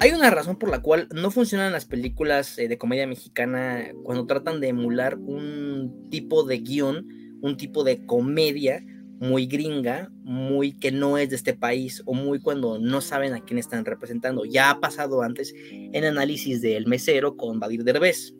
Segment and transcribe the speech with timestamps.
[0.00, 4.26] hay una razón por la cual no funcionan las películas eh, de comedia mexicana cuando
[4.26, 7.08] tratan de emular un tipo de guion,
[7.40, 8.84] un tipo de comedia
[9.20, 13.40] muy gringa, muy que no es de este país o muy cuando no saben a
[13.40, 14.44] quién están representando.
[14.44, 18.34] Ya ha pasado antes en análisis de El Mesero con Badir Derbez.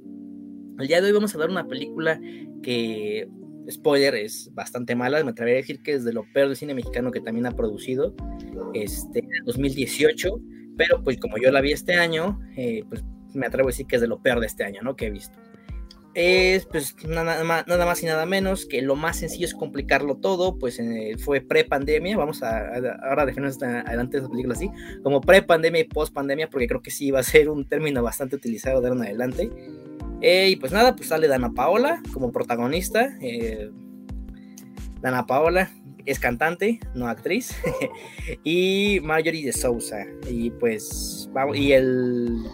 [0.79, 2.21] El día de hoy vamos a ver una película
[2.63, 3.29] que,
[3.71, 5.23] spoiler, es bastante mala.
[5.23, 7.53] Me atrevería a decir que es de lo peor del cine mexicano que también ha
[7.53, 8.15] producido
[8.75, 10.41] este, en 2018.
[10.77, 13.97] Pero pues como yo la vi este año, eh, pues me atrevo a decir que
[13.97, 14.97] es de lo peor de este año, ¿no?
[14.97, 15.39] Que he visto
[16.15, 20.17] es pues nada más, nada más y nada menos que lo más sencillo es complicarlo
[20.17, 22.69] todo, pues eh, fue pre-pandemia, vamos a,
[23.09, 24.71] ahora definirnos adelante esa película así,
[25.03, 28.81] como pre-pandemia y post-pandemia, porque creo que sí va a ser un término bastante utilizado
[28.81, 29.51] de ahora en adelante.
[30.21, 33.19] Eh, y pues nada, pues sale Dana Paola como protagonista.
[33.21, 33.71] Eh,
[35.03, 35.71] Dana Paola
[36.07, 37.55] es cantante, no actriz.
[38.45, 40.07] y Marjorie de Sousa.
[40.29, 42.45] Y pues, y el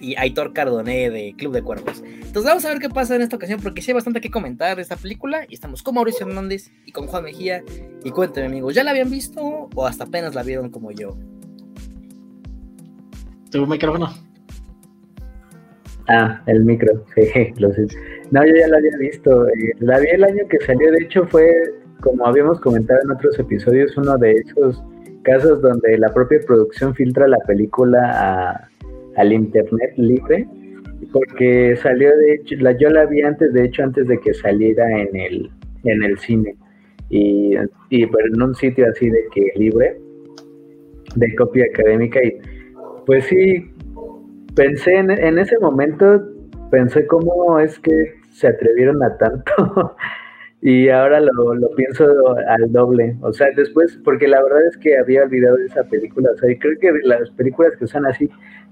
[0.00, 2.02] y Aitor Cardoné de Club de Cuervos.
[2.04, 4.76] Entonces vamos a ver qué pasa en esta ocasión porque sí hay bastante que comentar
[4.76, 7.62] de esta película y estamos con Mauricio Hernández y con Juan Mejía
[8.04, 11.16] y cuéntenme amigos, ¿ya la habían visto o hasta apenas la vieron como yo?
[13.50, 14.14] ¿Tu micrófono?
[16.08, 17.86] Ah, el micro, sí, lo sé.
[18.30, 19.48] No, yo ya la había visto.
[19.48, 21.46] Eh, la vi el año que salió, de hecho fue,
[22.00, 24.82] como habíamos comentado en otros episodios, uno de esos
[25.22, 28.68] casos donde la propia producción filtra la película a
[29.18, 30.46] al internet libre
[31.12, 34.84] porque salió de hecho, la, yo la vi antes, de hecho antes de que saliera
[35.00, 35.50] en el,
[35.84, 36.56] en el cine
[37.10, 37.54] y,
[37.90, 39.96] y en un sitio así de que libre
[41.14, 42.38] de copia académica y
[43.06, 43.70] pues sí
[44.54, 46.22] pensé en, en ese momento
[46.70, 49.96] pensé cómo es que se atrevieron a tanto
[50.60, 52.04] y ahora lo, lo, pienso
[52.48, 53.16] al doble.
[53.22, 56.30] O sea, después, porque la verdad es que había olvidado esa película.
[56.34, 58.28] O sea, y creo que las películas que son así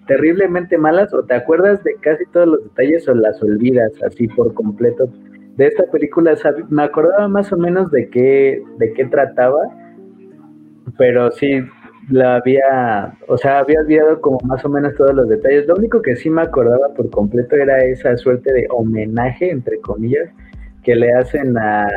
[0.07, 4.55] terriblemente malas, o te acuerdas de casi todos los detalles o las olvidas así por
[4.55, 5.11] completo.
[5.57, 6.35] De esta película
[6.69, 9.63] me acordaba más o menos de qué, de qué trataba,
[10.97, 11.61] pero sí
[12.11, 15.67] la había, o sea, había olvidado como más o menos todos los detalles.
[15.67, 20.29] Lo único que sí me acordaba por completo era esa suerte de homenaje, entre comillas,
[20.87, 21.89] que le hacen a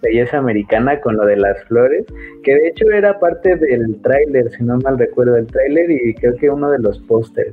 [0.00, 2.06] Belleza Americana con lo de las flores,
[2.42, 6.34] que de hecho era parte del tráiler, si no mal recuerdo, el tráiler y creo
[6.36, 7.52] que uno de los pósters.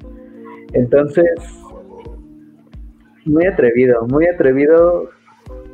[0.72, 1.30] Entonces,
[3.26, 5.10] muy atrevido, muy atrevido,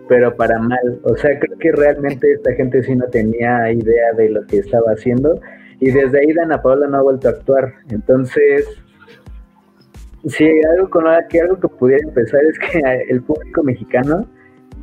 [0.09, 0.99] pero para mal.
[1.03, 4.91] O sea, creo que realmente esta gente sí no tenía idea de lo que estaba
[4.91, 5.39] haciendo
[5.79, 7.73] y desde ahí Dana Paola no ha vuelto a actuar.
[7.91, 8.65] Entonces,
[10.25, 14.27] sí, algo con algo que pudiera empezar es que el público mexicano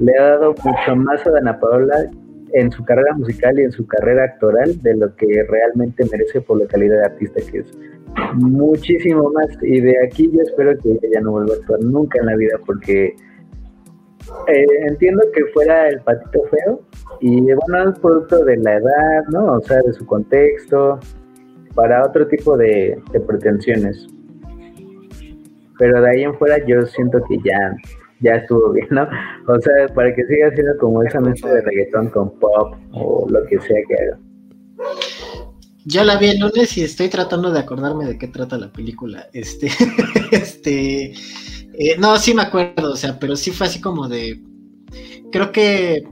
[0.01, 2.11] le ha dado mucho más a Dana Paola
[2.53, 6.61] en su carrera musical y en su carrera actoral de lo que realmente merece por
[6.61, 7.79] la calidad de artista que es.
[8.35, 9.49] Muchísimo más.
[9.63, 12.59] Y de aquí yo espero que ella no vuelva a actuar nunca en la vida
[12.67, 13.15] porque
[14.49, 16.81] eh, entiendo que fuera el patito feo
[17.21, 19.55] y bueno, es producto de la edad, ¿no?
[19.55, 20.99] O sea, de su contexto,
[21.75, 24.07] para otro tipo de, de pretensiones.
[25.79, 27.75] Pero de ahí en fuera yo siento que ya
[28.23, 29.03] ya estuvo bien, ¿no?
[29.49, 33.45] O sea, para que siga siendo como esa mezcla de reggaetón con pop o lo
[33.47, 34.19] que sea que haga.
[35.85, 39.29] Ya la vi el lunes y estoy tratando de acordarme de qué trata la película.
[39.33, 39.69] Este,
[40.31, 41.13] este,
[41.75, 44.41] eh, no, sí me acuerdo, o sea, pero sí fue así como de,
[45.33, 46.05] creo que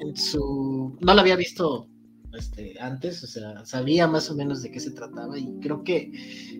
[0.00, 1.88] en su, no la había visto
[2.36, 6.10] este, antes, o sea, sabía más o menos de qué se trataba y creo que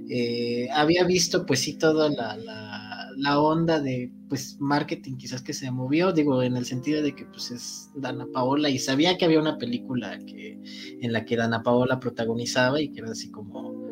[0.08, 2.93] eh, había visto pues sí toda la, la,
[3.38, 7.50] onda de pues marketing quizás que se movió, digo, en el sentido de que pues
[7.50, 10.58] es Dana Paola y sabía que había una película que,
[11.00, 13.88] en la que Dana Paola protagonizaba y que era así como,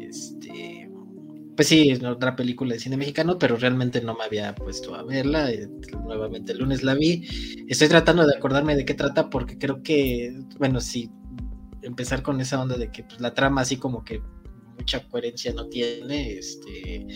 [0.00, 0.90] este,
[1.56, 5.04] pues sí, es otra película de cine mexicano, pero realmente no me había puesto a
[5.04, 5.50] verla.
[5.50, 5.68] Eh,
[6.04, 7.26] nuevamente el lunes la vi.
[7.68, 11.10] Estoy tratando de acordarme de qué trata porque creo que, bueno, sí,
[11.82, 14.20] empezar con esa onda de que pues, la trama así como que
[14.76, 17.06] mucha coherencia no tiene, este,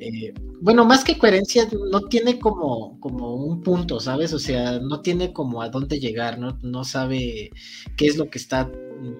[0.00, 0.32] eh,
[0.62, 4.32] bueno, más que coherencia, no tiene como, como un punto, ¿sabes?
[4.32, 6.58] O sea, no tiene como a dónde llegar, ¿no?
[6.62, 7.50] No sabe
[7.96, 8.70] qué es lo que está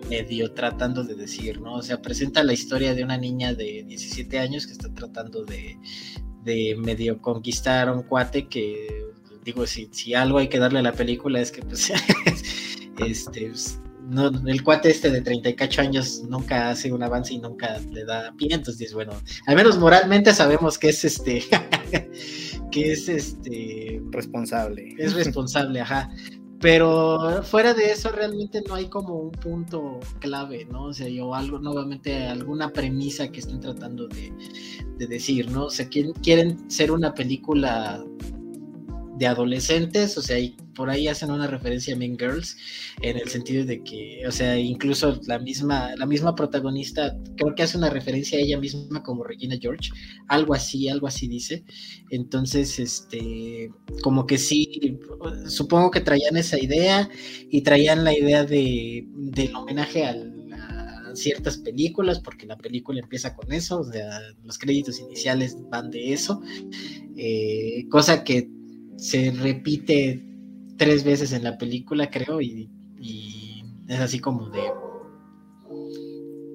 [0.08, 1.74] medio tratando de decir, ¿no?
[1.74, 5.78] O sea, presenta la historia de una niña de 17 años que está tratando de,
[6.44, 9.04] de medio conquistar a un cuate que,
[9.44, 11.92] digo, si, si algo hay que darle a la película es que, pues,
[13.06, 13.80] este, pues,
[14.10, 18.32] no, el cuate este de 38 años nunca hace un avance y nunca le da
[18.36, 19.12] pie, entonces bueno,
[19.46, 21.44] al menos moralmente sabemos que es este,
[22.72, 24.02] que es este...
[24.10, 24.94] Responsable.
[24.98, 26.10] Es responsable, ajá.
[26.60, 30.84] Pero fuera de eso, realmente no hay como un punto clave, ¿no?
[30.86, 34.30] O sea, yo algo, nuevamente, alguna premisa que estén tratando de,
[34.98, 35.66] de decir, ¿no?
[35.66, 38.04] O sea, quieren, quieren ser una película
[39.20, 40.38] de adolescentes, o sea,
[40.74, 42.56] por ahí hacen una referencia a Mean Girls,
[43.02, 47.62] en el sentido de que, o sea, incluso la misma, la misma protagonista, creo que
[47.62, 49.90] hace una referencia a ella misma como Regina George,
[50.26, 51.64] algo así, algo así dice.
[52.08, 53.70] Entonces, este,
[54.02, 54.98] como que sí,
[55.46, 57.10] supongo que traían esa idea
[57.50, 60.16] y traían la idea de, del homenaje a
[61.14, 66.14] ciertas películas, porque la película empieza con eso, o sea, los créditos iniciales van de
[66.14, 66.40] eso,
[67.18, 68.48] eh, cosa que
[69.00, 70.22] se repite
[70.76, 72.68] tres veces en la película, creo, y,
[73.88, 74.60] es así como de,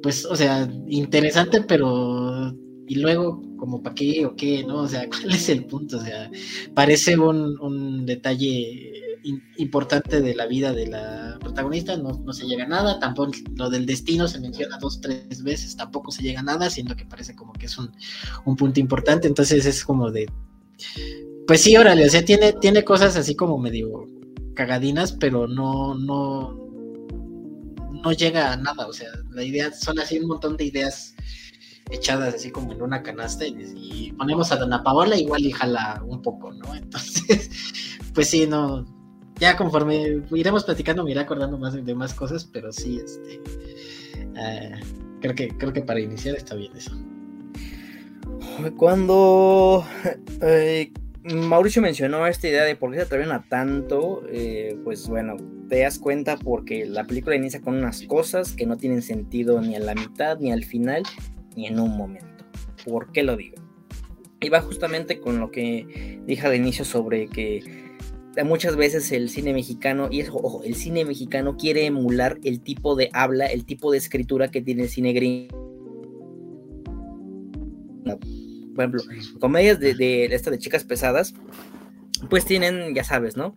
[0.02, 2.56] pues, o sea, interesante, pero,
[2.88, 4.82] y luego, como para qué o qué, ¿no?
[4.82, 5.98] O sea, ¿cuál es el punto?
[5.98, 6.32] O sea,
[6.74, 9.02] parece un, un detalle
[9.58, 13.72] importante de la vida de la protagonista, no, no, se llega a nada, tampoco lo
[13.72, 17.36] del destino se menciona dos, tres veces, tampoco se llega a nada, siendo que parece
[17.36, 17.92] como que es un,
[18.46, 20.28] un punto importante, entonces es como de,
[21.48, 24.08] pues sí, órale, o sea, tiene, tiene cosas así como medio
[24.56, 26.66] cagadinas, pero no, no,
[28.04, 28.88] no llega a nada.
[28.88, 31.16] O sea, la idea, son así un montón de ideas
[31.92, 36.22] echadas así como en una canasta y, ponemos a Dona Paola igual y jala un
[36.22, 36.74] poco, ¿no?
[36.76, 37.50] Entonces,
[38.14, 38.86] pues sí, no,
[39.40, 43.42] ya conforme iremos platicando me iré acordando más de, más cosas, pero sí, este,
[44.36, 44.80] eh,
[45.22, 46.92] creo que creo que para iniciar está bien eso.
[48.78, 49.86] Cuando
[50.42, 50.92] eh,
[51.34, 55.38] Mauricio mencionó esta idea de por qué se atreven a tanto, eh, pues bueno,
[55.70, 59.76] te das cuenta porque la película inicia con unas cosas que no tienen sentido ni
[59.76, 61.02] a la mitad, ni al final,
[61.56, 62.46] ni en un momento.
[62.86, 63.56] ¿Por qué lo digo?
[64.40, 67.64] Y va justamente con lo que dije al inicio sobre que
[68.44, 72.96] muchas veces el cine mexicano, y eso, ojo, el cine mexicano quiere emular el tipo
[72.96, 75.66] de habla, el tipo de escritura que tiene el cine gringo
[78.76, 79.04] por ejemplo,
[79.40, 81.34] comedias de, de esta de chicas pesadas,
[82.30, 83.56] pues tienen, ya sabes, ¿no?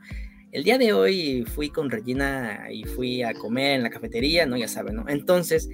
[0.50, 4.56] El día de hoy fui con Regina y fui a comer en la cafetería, ¿no?
[4.56, 5.04] Ya saben, ¿no?
[5.08, 5.68] Entonces,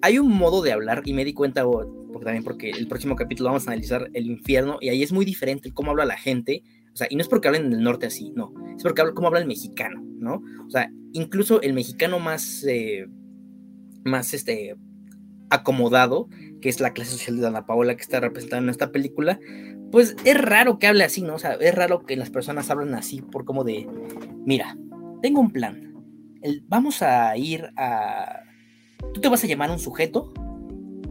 [0.00, 3.50] hay un modo de hablar y me di cuenta, porque también porque el próximo capítulo
[3.50, 6.62] vamos a analizar el infierno y ahí es muy diferente cómo habla la gente,
[6.92, 9.28] o sea, y no es porque hablen del norte así, no, es porque habla cómo
[9.28, 10.42] habla el mexicano, ¿no?
[10.66, 13.06] O sea, incluso el mexicano más, eh,
[14.04, 14.74] más, este,
[15.50, 16.28] acomodado,
[16.62, 19.38] que es la clase social de Ana Paola que está representada en esta película,
[19.90, 21.34] pues es raro que hable así, ¿no?
[21.34, 23.86] O sea, es raro que las personas hablen así por como de,
[24.46, 24.78] mira,
[25.20, 25.94] tengo un plan,
[26.68, 28.40] vamos a ir a...
[29.12, 30.32] Tú te vas a llamar un sujeto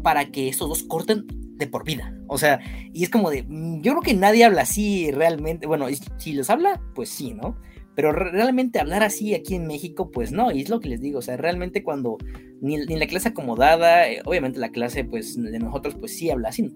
[0.01, 1.27] para que estos dos corten
[1.57, 2.15] de por vida.
[2.27, 2.59] O sea,
[2.91, 5.85] y es como de, mm, yo creo que nadie habla así realmente, bueno,
[6.17, 7.57] si los habla, pues sí, ¿no?
[7.95, 11.19] Pero realmente hablar así aquí en México, pues no, y es lo que les digo,
[11.19, 12.17] o sea, realmente cuando
[12.61, 16.71] ni, la clase acomodada, eh, obviamente la clase pues de nosotros pues sí habla así,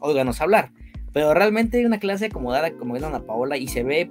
[0.00, 0.72] óiganos hablar,
[1.12, 4.10] pero realmente una clase acomodada como es Ana Paola y se ve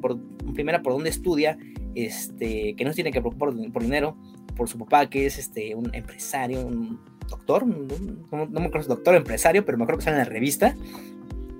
[0.00, 0.18] por
[0.52, 1.58] primera por dónde estudia,
[1.94, 4.16] este, que no se tiene que preocupar por, dinero,
[4.56, 9.14] por su papá que es este un empresario, un doctor, no, me acuerdo si doctor
[9.14, 10.74] empresario, pero me acuerdo que sale en la revista,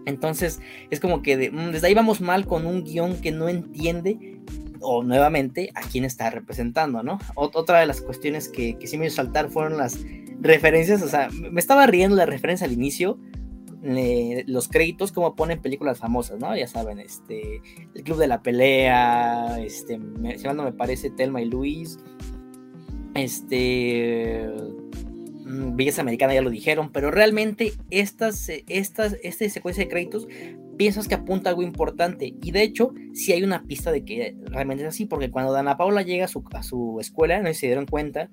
[0.09, 0.61] entonces
[0.91, 4.39] es como que mm, desde ahí vamos mal con un guion que no entiende
[4.81, 7.19] o nuevamente a quién está representando, ¿no?
[7.35, 9.99] otra de las cuestiones que, sí me hizo saltar fueron las
[10.41, 13.19] referencias, o sea, me estaba riendo la referencia al inicio,
[13.83, 16.57] los créditos como ponen películas famosas, ¿no?
[16.57, 17.61] Ya saben, este,
[17.95, 21.99] El Club de la Pelea, este, me, no me parece, Telma y Luis,
[23.15, 24.49] este,
[25.49, 30.29] belleza americana ya lo dijeron, pero realmente estas, eh, estas, esta secuencia de créditos
[30.77, 34.37] piensas que apunta a algo importante y de hecho si hay una pista de que
[34.45, 37.67] realmente es así, porque cuando Dana Paula llega a su, a su escuela, no se
[37.67, 38.31] dieron cuenta,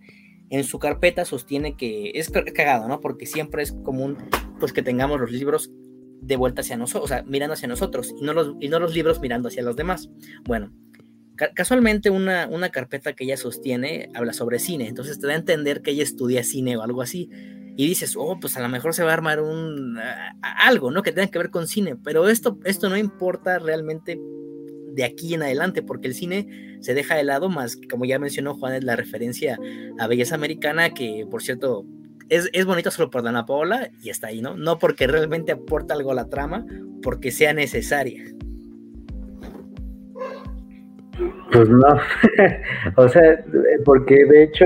[0.49, 3.01] en su carpeta sostiene que es cagado, ¿no?
[3.01, 4.17] Porque siempre es común
[4.59, 5.71] pues que tengamos los libros
[6.21, 8.93] de vuelta hacia nosotros, o sea, mirando hacia nosotros y no los, y no los
[8.93, 10.09] libros mirando hacia los demás.
[10.43, 10.71] Bueno,
[11.35, 15.81] casualmente una, una carpeta que ella sostiene habla sobre cine, entonces te da a entender
[15.81, 17.29] que ella estudia cine o algo así.
[17.77, 19.99] Y dices, oh, pues a lo mejor se va a armar un
[20.41, 21.03] algo, ¿no?
[21.03, 21.97] Que tenga que ver con cine.
[22.01, 24.17] Pero esto, esto no importa realmente
[24.93, 28.55] de aquí en adelante, porque el cine se deja de lado, más como ya mencionó
[28.55, 29.59] Juan, es la referencia
[29.99, 31.85] a Belleza Americana, que por cierto
[32.29, 34.55] es, es bonito solo por Dana Paola y está ahí, ¿no?
[34.55, 36.65] No porque realmente aporta algo a la trama,
[37.01, 38.23] porque sea necesaria.
[41.55, 41.87] Pues no,
[42.97, 43.43] o sea,
[43.85, 44.65] porque de hecho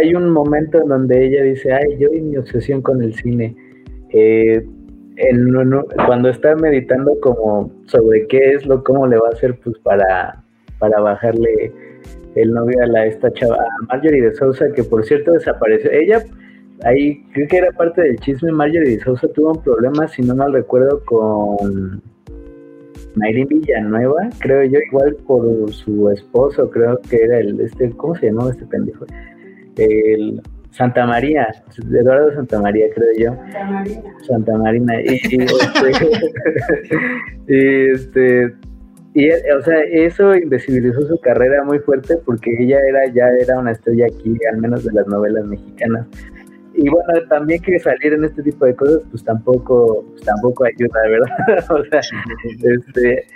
[0.00, 3.54] hay un momento en donde ella dice, ay, yo y mi obsesión con el cine,
[4.12, 4.66] eh,
[6.06, 10.42] cuando está meditando como sobre qué es lo, cómo le va a hacer pues para,
[10.78, 11.72] para bajarle
[12.34, 15.92] el novio a la esta chava, a Marjorie de Sousa, que por cierto desapareció.
[15.92, 16.24] Ella,
[16.84, 20.34] ahí creo que era parte del chisme, Marjorie de Sousa tuvo un problema, si no
[20.34, 22.02] mal recuerdo, con
[23.16, 28.26] Mayrin Villanueva, creo yo, igual por su esposo, creo que era el, este, ¿cómo se
[28.26, 29.04] llamaba este pendejo?
[29.76, 30.40] El
[30.70, 31.48] Santa María,
[31.78, 33.34] Eduardo Santa María, creo yo.
[33.34, 34.02] Santa Marina.
[34.26, 35.00] Santa Marina.
[35.02, 35.20] Y,
[37.48, 38.54] y este,
[39.14, 43.72] y, o sea, eso invisibilizó su carrera muy fuerte porque ella era ya era una
[43.72, 46.06] estrella aquí, al menos de las novelas mexicanas.
[46.82, 51.00] Y bueno, también que salir en este tipo de cosas, pues tampoco, pues tampoco ayuda,
[51.10, 51.70] ¿verdad?
[51.70, 52.00] o sea,
[52.62, 53.26] este,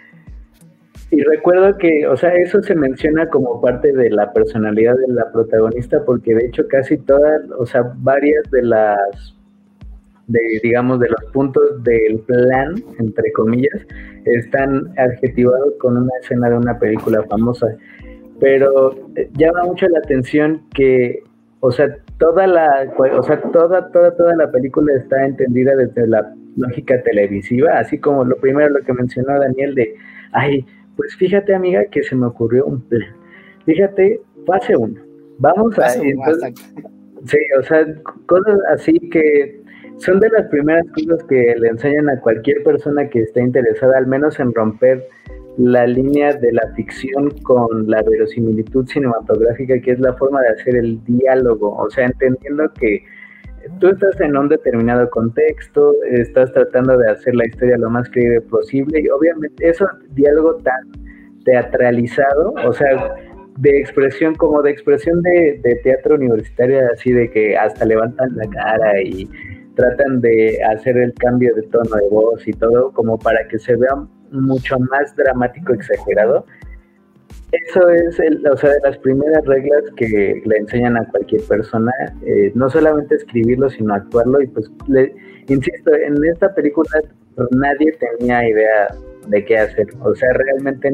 [1.10, 5.30] y recuerdo que, o sea, eso se menciona como parte de la personalidad de la
[5.30, 9.36] protagonista, porque de hecho casi todas, o sea, varias de las
[10.26, 13.86] de, digamos, de los puntos del plan, entre comillas,
[14.24, 17.76] están adjetivados con una escena de una película famosa.
[18.40, 21.24] Pero eh, llama mucho la atención que,
[21.60, 26.34] o sea, toda la, o sea, toda, toda, toda la película está entendida desde la
[26.56, 29.94] lógica televisiva, así como lo primero lo que mencionó Daniel de,
[30.32, 30.64] ay,
[30.96, 33.08] pues fíjate amiga que se me ocurrió un plan.
[33.66, 35.00] Fíjate, fase uno.
[35.38, 35.88] Vamos a...
[35.88, 36.12] sí,
[37.58, 37.86] o sea,
[38.26, 39.60] cosas así que
[39.98, 44.06] son de las primeras cosas que le enseñan a cualquier persona que esté interesada, al
[44.06, 45.04] menos en romper
[45.56, 50.76] la línea de la ficción con la verosimilitud cinematográfica, que es la forma de hacer
[50.76, 53.04] el diálogo, o sea, entendiendo que
[53.78, 58.40] tú estás en un determinado contexto, estás tratando de hacer la historia lo más creíble
[58.42, 60.90] posible, y obviamente eso diálogo tan
[61.44, 63.14] teatralizado, o sea,
[63.58, 68.48] de expresión como de expresión de, de teatro universitario, así de que hasta levantan la
[68.48, 69.28] cara y
[69.76, 73.76] tratan de hacer el cambio de tono de voz y todo como para que se
[73.76, 73.94] vea
[74.30, 76.46] mucho más dramático, exagerado.
[77.52, 81.92] Eso es, el, o sea, de las primeras reglas que le enseñan a cualquier persona,
[82.26, 84.42] eh, no solamente escribirlo, sino actuarlo.
[84.42, 85.14] Y pues, le,
[85.48, 86.88] insisto, en esta película
[87.52, 88.88] nadie tenía idea
[89.28, 89.86] de qué hacer.
[90.00, 90.90] O sea, realmente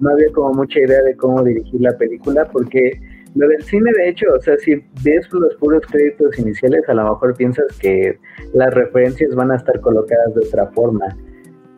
[0.00, 3.00] no había como mucha idea de cómo dirigir la película, porque
[3.34, 7.04] lo del cine, de hecho, o sea, si ves los puros créditos iniciales, a lo
[7.04, 8.18] mejor piensas que
[8.52, 11.16] las referencias van a estar colocadas de otra forma,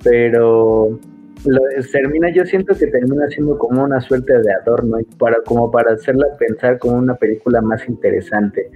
[0.04, 1.00] pero
[1.46, 5.94] lo, termina, yo siento que termina siendo como una suerte de adorno, para, como para
[5.94, 8.70] hacerla pensar como una película más interesante.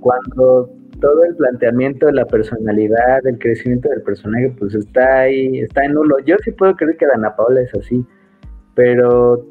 [0.00, 5.84] Cuando todo el planteamiento de la personalidad, el crecimiento del personaje, pues está ahí, está
[5.84, 6.18] en nulo.
[6.26, 8.04] Yo sí puedo creer que Dana Paola es así,
[8.74, 9.44] pero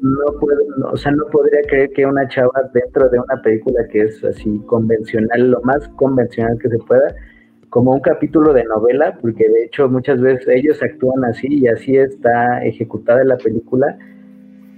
[0.00, 4.02] no puedo, o sea, no podría creer que una chava dentro de una película que
[4.02, 7.14] es así convencional, lo más convencional que se pueda,
[7.74, 11.96] como un capítulo de novela, porque de hecho muchas veces ellos actúan así y así
[11.96, 13.98] está ejecutada la película,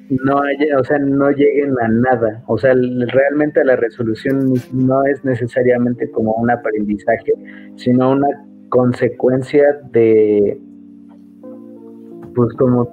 [0.09, 5.23] no haya, o sea, no lleguen a nada, o sea, realmente la resolución no es
[5.27, 7.35] necesariamente como un aprendizaje,
[7.75, 8.29] sino una
[8.71, 10.59] consecuencia de,
[12.35, 12.89] pues como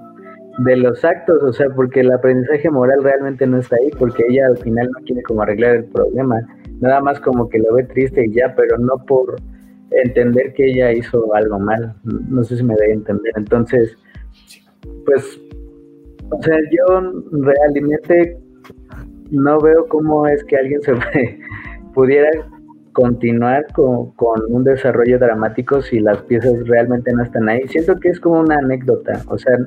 [0.65, 4.48] de los actos, o sea, porque el aprendizaje moral realmente no está ahí, porque ella
[4.48, 6.41] al final no quiere como arreglar el problema,
[6.81, 9.38] nada más como que lo ve triste y ya, pero no por
[10.03, 13.97] entender que ella hizo algo mal, no sé si me debe entender, entonces,
[15.05, 15.39] pues,
[16.31, 18.38] o sea, yo realmente
[19.31, 20.93] no veo cómo es que alguien se
[21.93, 22.29] pudiera
[22.93, 27.67] continuar con, con, un desarrollo dramático si las piezas realmente no están ahí.
[27.67, 29.57] Siento que es como una anécdota, o sea,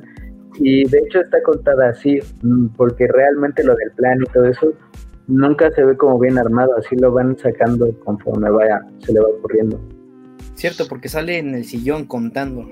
[0.59, 4.73] y de hecho está contada así, mm, porque realmente lo del plan y todo eso
[5.27, 9.27] nunca se ve como bien armado, así lo van sacando conforme vaya, se le va
[9.27, 9.79] ocurriendo.
[10.57, 12.67] Cierto, porque sale en el sillón contando.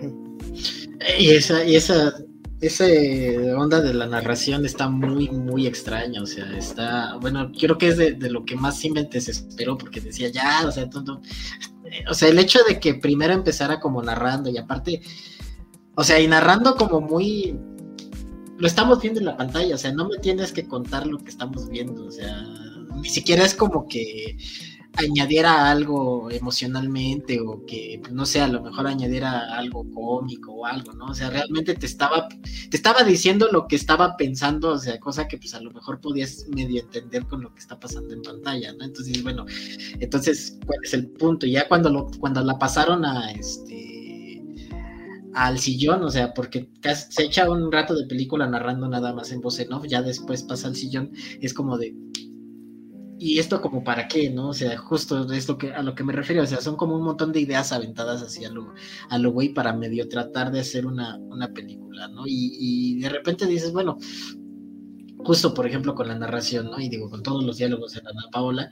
[1.20, 2.16] Y esa, y esa,
[2.60, 2.86] esa
[3.56, 7.98] onda de la narración está muy, muy extraña, o sea, está, bueno, creo que es
[7.98, 11.22] de, lo que más sí me desesperó, porque decía, ya, o sea, todo,
[12.10, 15.02] o sea, el hecho de que primero empezara como narrando y aparte,
[15.94, 17.56] o sea, y narrando como muy,
[18.58, 21.30] lo estamos viendo en la pantalla, o sea, no me tienes que contar lo que
[21.30, 22.44] estamos viendo, o sea,
[22.96, 24.38] ni siquiera es como que
[24.98, 30.66] añadiera algo emocionalmente o que, pues, no sé, a lo mejor añadiera algo cómico o
[30.66, 31.08] algo, ¿no?
[31.08, 35.28] O sea, realmente te estaba, te estaba diciendo lo que estaba pensando, o sea, cosa
[35.28, 38.74] que pues a lo mejor podías medio entender con lo que está pasando en pantalla,
[38.74, 38.86] ¿no?
[38.86, 39.46] Entonces, bueno,
[40.00, 41.46] entonces, ¿cuál es el punto?
[41.46, 43.96] Ya cuando, lo, cuando la pasaron a este
[45.34, 46.70] al sillón, o sea, porque
[47.10, 50.44] se echa un rato de película narrando nada más en voz en off, ya después
[50.44, 51.12] pasa al sillón,
[51.42, 51.94] es como de,
[53.18, 54.50] ¿y esto como para qué, no?
[54.50, 56.96] O sea, justo es lo que, a lo que me refiero, o sea, son como
[56.96, 58.74] un montón de ideas aventadas así a lo,
[59.10, 62.28] a lo güey para medio tratar de hacer una, una película, ¿no?
[62.28, 63.98] Y, y de repente dices, bueno,
[65.20, 66.80] justo por ejemplo con la narración, ¿no?
[66.80, 68.70] Y digo, con todos los diálogos de Ana Paola,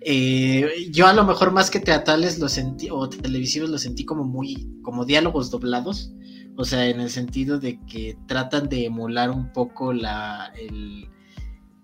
[0.00, 4.24] eh, yo a lo mejor más que teatrales lo sentí, o televisivos lo sentí como
[4.24, 6.12] muy, como diálogos doblados,
[6.56, 11.08] o sea, en el sentido de que tratan de emular un poco la, el,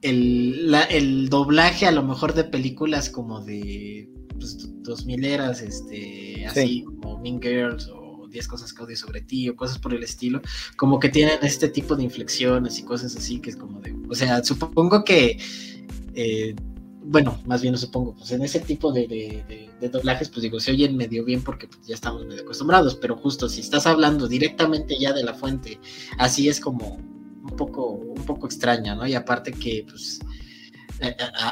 [0.05, 4.09] el, doblaje a lo mejor de películas como de
[4.39, 9.49] pues, dos mileras, este, así como Mean Girls o 10 cosas que odio sobre ti
[9.49, 10.43] o cosas por el estilo,
[10.77, 14.15] como que tienen este tipo de inflexiones y cosas así que es como de, o
[14.15, 15.39] sea, supongo que
[16.15, 16.55] eh,
[17.07, 20.97] bueno, más bien no supongo, pues en ese tipo de, doblajes, pues digo, se oyen
[20.97, 25.13] medio bien porque pues, ya estamos medio acostumbrados, pero justo si estás hablando directamente ya
[25.13, 25.79] de la fuente,
[26.19, 26.99] así es como
[27.55, 29.07] un poco, un poco extraña, ¿no?
[29.07, 30.19] Y aparte que, pues,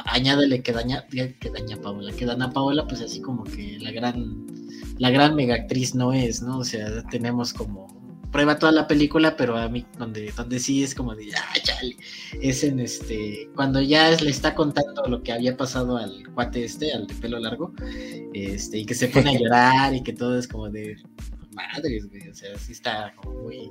[0.06, 4.46] añádele que daña, que daña Paola, que Dana Paola, pues así como que la gran,
[4.98, 6.58] la gran mega actriz no es, ¿no?
[6.58, 7.86] O sea, tenemos como
[8.32, 11.96] prueba toda la película, pero a mí donde, donde sí es como de, ah, chale,
[12.40, 16.92] es en este, cuando ya le está contando lo que había pasado al cuate este,
[16.92, 17.72] al de pelo largo,
[18.32, 20.96] este, y que se pone a llorar y que todo es como de,
[21.54, 23.70] madres, güey, o sea, sí está como muy,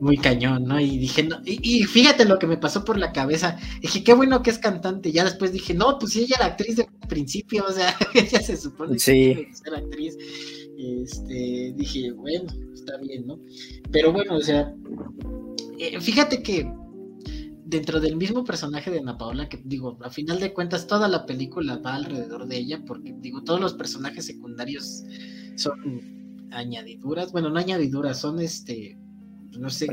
[0.00, 0.80] muy cañón, ¿no?
[0.80, 4.42] Y dije, no, y, fíjate lo que me pasó por la cabeza, dije, qué bueno
[4.42, 7.72] que es cantante, ya después dije, no, pues sí, ella era actriz de principio, o
[7.72, 10.16] sea, ella se supone que es actriz,
[10.78, 13.38] este, dije, bueno, está bien, ¿no?
[13.90, 14.74] Pero bueno, o sea,
[15.78, 16.70] eh, fíjate que
[17.64, 21.26] dentro del mismo personaje de Ana Paola, que digo, a final de cuentas toda la
[21.26, 25.04] película va alrededor de ella, porque digo, todos los personajes secundarios
[25.56, 26.23] son
[26.54, 28.98] añadiduras, bueno, no añadiduras, son este,
[29.58, 29.86] no sé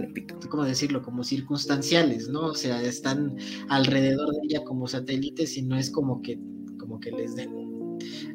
[0.50, 2.48] cómo decirlo, como circunstanciales, ¿no?
[2.48, 3.36] O sea, están
[3.70, 6.40] alrededor de ella como satélites y no es como que,
[6.78, 7.72] como que les den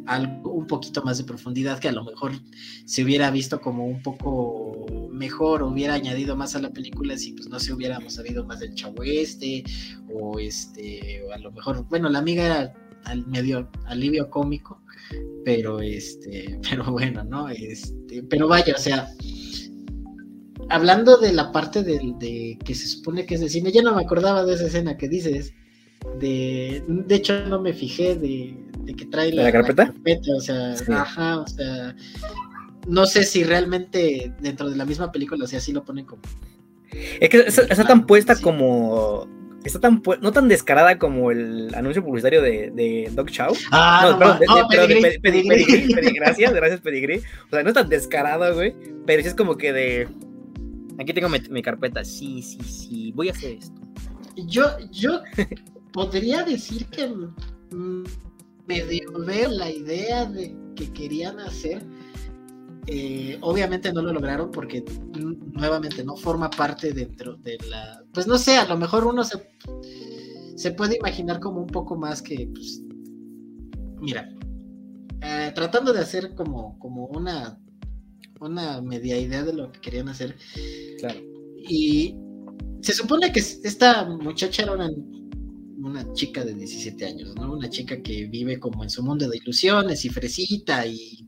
[0.07, 2.33] algo un poquito más de profundidad que a lo mejor
[2.85, 7.49] se hubiera visto como un poco mejor hubiera añadido más a la película si pues
[7.49, 9.65] no se hubiéramos sabido más del chavo este
[10.13, 14.83] o este o a lo mejor bueno la amiga era al medio alivio cómico
[15.45, 19.09] pero este pero bueno no este pero vaya o sea
[20.69, 24.03] hablando de la parte de, que se supone que es de cine ya no me
[24.03, 25.55] acordaba de esa escena que dices
[26.21, 29.93] de de hecho no me fijé de de que trae la, carpeta?
[30.37, 31.95] o sea, ajá, o sea,
[32.87, 36.23] no sé si realmente dentro de la misma película, o sea, así lo ponen como.
[37.21, 39.29] Es que está, tan puesta como.
[39.67, 43.53] Está tan no tan descarada como el anuncio publicitario de, de Doc Chow.
[43.73, 47.21] Ah, no, perdón, de, Pedigrí, gracias, gracias Pedigrí.
[47.47, 48.75] O sea, no es tan descarada, güey,
[49.05, 50.09] pero sí es como que de
[51.01, 52.05] aquí tengo mi, mi, carpeta.
[52.05, 53.81] Sí, sí, sí, voy a hacer esto.
[54.37, 55.21] Yo yo
[55.93, 57.13] podría decir que
[58.67, 61.83] medio veo la idea de que querían hacer.
[62.87, 64.85] Eh, obviamente no lo lograron porque
[65.53, 68.03] nuevamente no forma parte dentro de la.
[68.13, 69.49] Pues no sé, a lo mejor uno se,
[70.57, 72.83] se puede imaginar como un poco más que, pues,
[74.01, 74.29] mira,
[75.21, 77.59] eh, tratando de hacer como, como una,
[78.41, 80.37] una media idea de lo que querían hacer.
[81.01, 81.21] Claro.
[81.69, 82.15] Y
[82.83, 84.91] se supone que esta muchacha era una
[85.87, 87.53] una chica de 17 años, ¿no?
[87.53, 91.26] Una chica que vive como en su mundo de ilusiones y fresita y,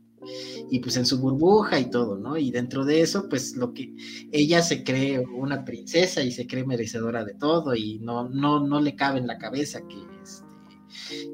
[0.69, 2.37] y pues en su burbuja y todo, ¿no?
[2.37, 3.93] Y dentro de eso, pues lo que
[4.31, 8.79] ella se cree una princesa y se cree merecedora de todo y no, no, no
[8.81, 10.49] le cabe en la cabeza que, este,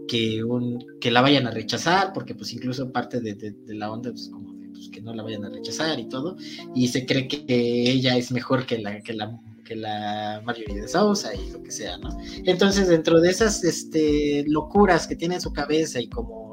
[0.08, 4.30] que, un, que la vayan a rechazar, porque pues incluso parte de, la onda, pues
[4.30, 6.38] como de, pues, que no la vayan a rechazar y todo,
[6.74, 10.88] y se cree que ella es mejor que la, que la que la mayoría de
[10.88, 12.16] Sousa y lo que sea, ¿no?
[12.46, 16.45] Entonces, dentro de esas este, locuras que tiene en su cabeza y como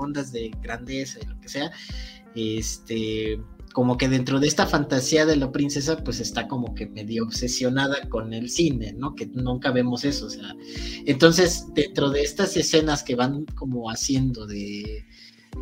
[0.00, 1.70] ondas de grandeza y lo que sea,
[2.34, 3.40] este,
[3.72, 8.08] como que dentro de esta fantasía de la princesa, pues está como que medio obsesionada
[8.08, 9.14] con el cine, ¿no?
[9.14, 10.56] Que nunca vemos eso, o sea.
[11.06, 15.04] Entonces, dentro de estas escenas que van como haciendo de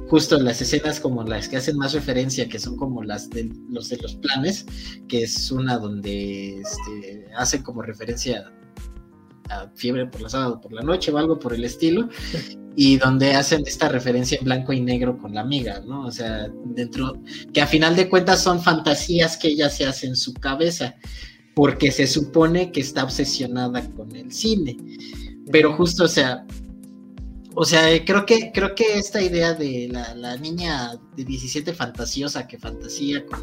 [0.08, 3.88] justo las escenas como las que hacen más referencia, que son como las de los
[3.88, 4.66] de los planes,
[5.08, 8.52] que es una donde este, hacen como referencia
[9.74, 12.08] fiebre por la sábado por la noche o algo por el estilo,
[12.76, 16.06] y donde hacen esta referencia en blanco y negro con la amiga, ¿no?
[16.06, 17.20] O sea, dentro,
[17.52, 20.94] que a final de cuentas son fantasías que ella se hace en su cabeza,
[21.54, 24.76] porque se supone que está obsesionada con el cine.
[25.50, 26.46] Pero justo, o sea,
[27.60, 32.56] o sea, creo que, creo que esta idea de la, niña de 17 fantasiosa que
[32.56, 33.42] fantasía con,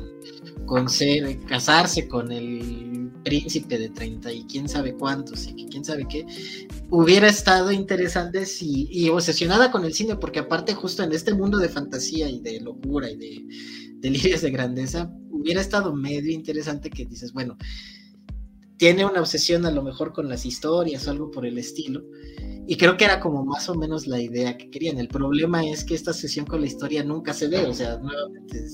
[0.65, 2.94] con ser, casarse con el
[3.25, 6.25] príncipe de 30 y quién sabe cuántos y quién sabe qué,
[6.89, 11.57] hubiera estado interesante si, y obsesionada con el cine, porque aparte justo en este mundo
[11.57, 13.45] de fantasía y de locura y de
[13.99, 17.57] delirios de grandeza, hubiera estado medio interesante que dices, bueno,
[18.77, 22.03] tiene una obsesión a lo mejor con las historias o algo por el estilo.
[22.67, 24.99] Y creo que era como más o menos la idea que querían.
[24.99, 28.65] El problema es que esta obsesión con la historia nunca se ve, o sea, nuevamente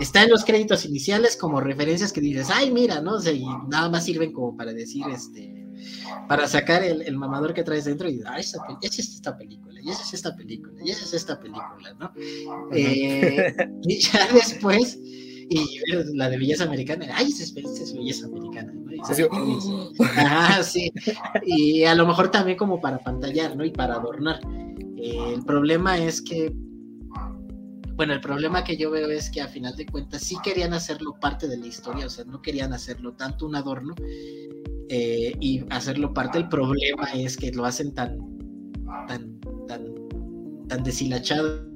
[0.00, 3.14] está en los créditos iniciales como referencias que dices, ay, mira, ¿no?
[3.14, 5.66] O sea, y nada más sirven como para decir, este,
[6.28, 9.90] para sacar el, mamador que traes dentro y decir, ay, esa, es esta película, y
[9.90, 12.12] esa es esta película, y esa es esta película, ¿no?
[12.72, 14.98] Eh, y ya después
[15.50, 15.80] y
[16.14, 17.54] la de belleza americana, ay, esa es,
[17.94, 18.92] belleza americana, ¿no?
[18.92, 19.00] Y,
[20.62, 20.92] sí.
[21.44, 23.64] Y a lo mejor también como para pantallar, ¿no?
[23.64, 24.40] Y para adornar.
[24.96, 26.52] Eh, el problema es que,
[27.98, 31.16] bueno, el problema que yo veo es que a final de cuentas sí querían hacerlo
[31.20, 33.96] parte de la historia, o sea, no querían hacerlo tanto un adorno
[34.88, 36.38] eh, y hacerlo parte.
[36.38, 38.16] El problema es que lo hacen tan,
[39.08, 39.84] tan, tan,
[40.68, 41.67] tan deshilachado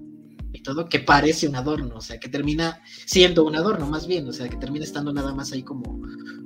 [0.62, 4.32] todo, que parece un adorno, o sea, que termina siendo un adorno más bien, o
[4.32, 6.00] sea, que termina estando nada más ahí como,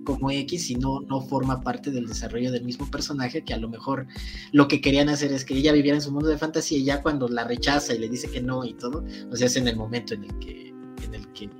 [0.04, 3.68] como X y no, no forma parte del desarrollo del mismo personaje, que a lo
[3.68, 4.06] mejor
[4.52, 7.02] lo que querían hacer es que ella viviera en su mundo de fantasía y ya
[7.02, 9.76] cuando la rechaza y le dice que no y todo, o sea, es en el
[9.76, 10.68] momento en el que,
[11.04, 11.50] en el que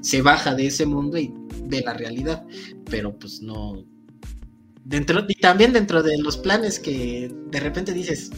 [0.00, 1.32] se baja de ese mundo y
[1.64, 2.46] ve la realidad,
[2.90, 3.84] pero pues no...
[4.84, 8.30] Dentro, y también dentro de los planes que de repente dices,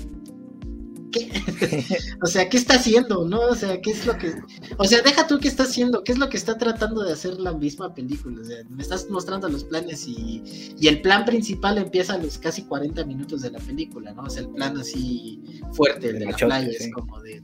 [1.11, 1.31] ¿qué?
[2.23, 3.27] o sea, ¿qué está haciendo?
[3.27, 3.41] ¿No?
[3.41, 4.33] O sea, ¿qué es lo que.
[4.77, 7.35] O sea, deja tú qué está haciendo, qué es lo que está tratando de hacer
[7.35, 8.41] la misma película.
[8.41, 12.39] O sea, me estás mostrando los planes y, y el plan principal empieza a los
[12.39, 14.23] casi 40 minutos de la película, ¿no?
[14.23, 15.43] O sea, el plan así
[15.73, 17.43] fuerte, de la playa, es como de.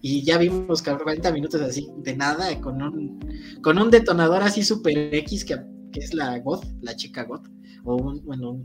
[0.00, 3.18] Y ya vimos 40 minutos así, de nada, con un,
[3.62, 5.58] con un detonador así super X que,
[5.92, 7.40] que es la God, la chica God,
[7.84, 8.64] o un, bueno, un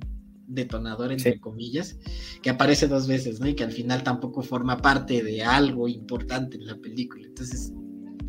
[0.49, 1.97] detonador, entre comillas,
[2.41, 3.47] que aparece dos veces, ¿no?
[3.47, 7.25] Y que al final tampoco forma parte de algo importante en la película.
[7.27, 7.71] Entonces,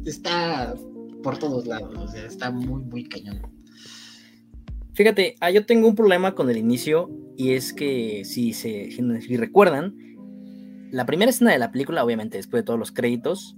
[0.04, 0.74] está
[1.22, 3.42] por todos lados, o sea, está muy, muy cañón.
[4.94, 9.36] Fíjate, ah, yo tengo un problema con el inicio y es que si se si
[9.36, 9.96] recuerdan,
[10.90, 13.56] la primera escena de la película, obviamente después de todos los créditos,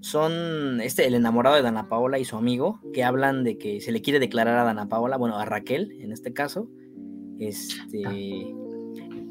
[0.00, 3.90] son este el enamorado de Dana Paola y su amigo que hablan de que se
[3.90, 6.70] le quiere declarar a Dana Paola, bueno, a Raquel en este caso,
[7.38, 8.54] este.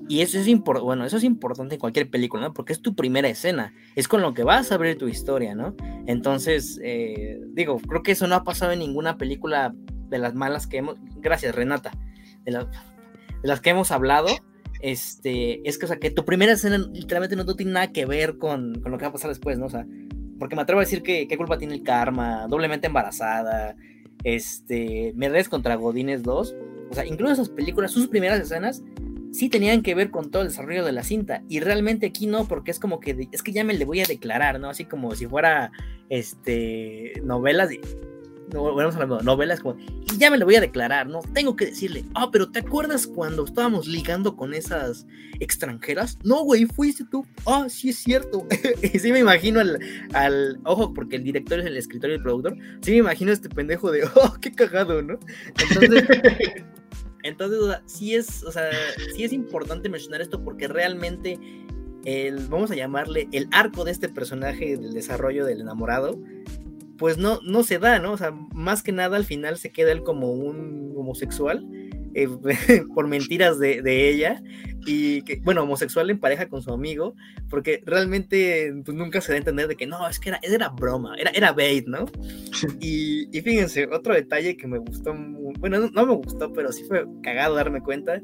[0.09, 2.53] Y eso es, bueno, eso es importante en cualquier película, ¿no?
[2.53, 5.75] Porque es tu primera escena, es con lo que vas a abrir tu historia, ¿no?
[6.05, 9.75] Entonces, eh, digo, creo que eso no ha pasado en ninguna película
[10.09, 10.97] de las malas que hemos...
[11.17, 11.91] Gracias, Renata.
[12.45, 12.57] De,
[13.43, 14.27] las que hemos hablado,
[14.81, 18.93] este, es que, que tu primera escena literalmente no, tiene nada que ver con, con,
[18.93, 19.65] lo que va a pasar después, ¿no?
[19.65, 19.85] O sea,
[20.39, 23.75] porque me atrevo a decir que qué culpa tiene el karma, doblemente embarazada,
[24.23, 26.55] este, Mercedes contra Godines 2,
[26.89, 28.83] o sea, incluso esas películas, sus primeras escenas,
[29.31, 31.43] sí tenían que ver con todo el desarrollo de la cinta.
[31.47, 34.05] Y realmente aquí no, porque es como que es que ya me le voy a
[34.05, 34.69] declarar, ¿no?
[34.69, 35.71] Así como si fuera
[36.09, 37.81] este novelas de.
[38.53, 38.91] No, bueno,
[39.23, 41.19] novelas como, y ya me le voy a declarar, ¿no?
[41.33, 45.05] Tengo que decirle, ah, pero ¿te acuerdas cuando estábamos ligando con esas
[45.41, 46.17] extranjeras?
[46.23, 47.25] No, güey, fuiste tú.
[47.45, 48.47] Ah, sí es cierto.
[48.81, 49.79] y sí me imagino al,
[50.13, 53.49] al, ojo, porque el director es el escritor y el productor, sí me imagino este
[53.49, 55.19] pendejo de, oh, qué cagado, ¿no?
[55.69, 56.05] Entonces,
[57.27, 58.69] Entonces, sí es, o sea,
[59.15, 61.39] sí es importante mencionar esto porque realmente
[62.05, 66.19] el, vamos a llamarle, el arco de este personaje del desarrollo del enamorado,
[66.97, 68.13] pues no, no se da, ¿no?
[68.13, 71.67] O sea, más que nada al final se queda él como un homosexual
[72.17, 72.27] eh,
[72.95, 74.41] por mentiras de, ella
[74.87, 77.13] y que, bueno, homosexual en pareja con su amigo,
[77.47, 80.69] porque realmente pues, nunca se da a entender de que no, es que era, era
[80.69, 82.05] broma, era, era bait, ¿no?
[82.79, 85.13] Y, fíjense, otro detalle que me gustó,
[85.59, 88.19] bueno, no, me gustó, pero sí fue cagado darme cuenta,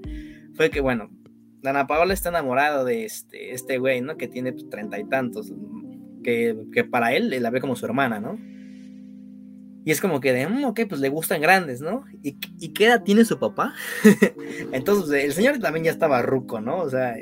[0.55, 1.11] fue que, bueno,
[1.61, 4.17] Dana Paola está enamorada de este, este güey, ¿no?
[4.17, 5.53] Que tiene pues, treinta y tantos,
[6.23, 8.39] que, que para él la ve como su hermana, ¿no?
[9.85, 12.05] Y es como que de, mm, ok, pues le gustan grandes, ¿no?
[12.21, 13.73] ¿Y, y qué edad tiene su papá?
[14.71, 16.77] Entonces, el señor también ya estaba ruco, ¿no?
[16.79, 17.15] O sea,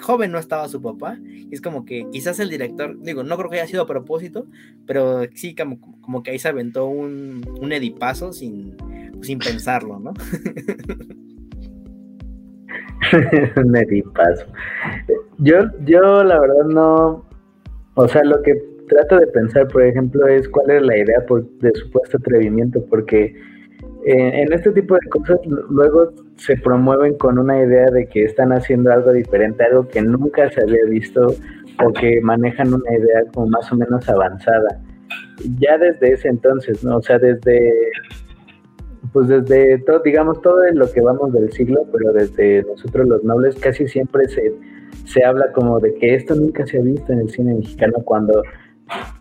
[0.00, 1.18] joven no estaba su papá.
[1.22, 4.46] Y es como que quizás el director, digo, no creo que haya sido a propósito,
[4.86, 8.76] pero sí como, como que ahí se aventó un, un edipazo sin,
[9.22, 10.14] sin pensarlo, ¿no?
[13.56, 14.46] un edipazo.
[15.38, 17.24] Yo, yo la verdad no,
[17.94, 21.48] o sea, lo que trato de pensar, por ejemplo, es cuál es la idea por,
[21.58, 23.34] de supuesto atrevimiento, porque
[24.04, 28.52] eh, en este tipo de cosas luego se promueven con una idea de que están
[28.52, 31.34] haciendo algo diferente, algo que nunca se había visto
[31.84, 34.80] o que manejan una idea como más o menos avanzada.
[35.58, 36.96] Ya desde ese entonces, ¿no?
[36.96, 37.72] O sea, desde,
[39.12, 43.56] pues desde todo, digamos, todo lo que vamos del siglo, pero desde nosotros los nobles
[43.56, 44.52] casi siempre se,
[45.04, 48.42] se habla como de que esto nunca se ha visto en el cine mexicano cuando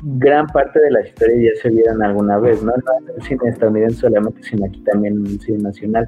[0.02, 2.72] gran parte de las historias ya se vieron alguna vez, ¿no?
[2.72, 6.08] No en el cine estadounidense solamente, sino aquí también en el cine nacional.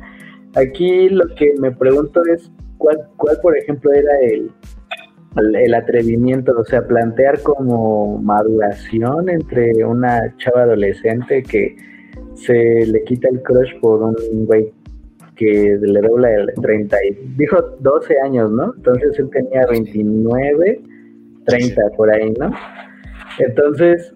[0.56, 4.52] Aquí lo que me pregunto es cuál, cuál por ejemplo, era el,
[5.56, 11.76] el atrevimiento, o sea, plantear como maduración entre una chava adolescente que
[12.34, 14.74] se le quita el crush por un güey
[15.36, 18.74] que le dobla el 30 y dijo 12 años, ¿no?
[18.76, 20.82] Entonces él tenía 29,
[21.46, 22.52] 30 por ahí, ¿no?
[23.40, 24.14] Entonces,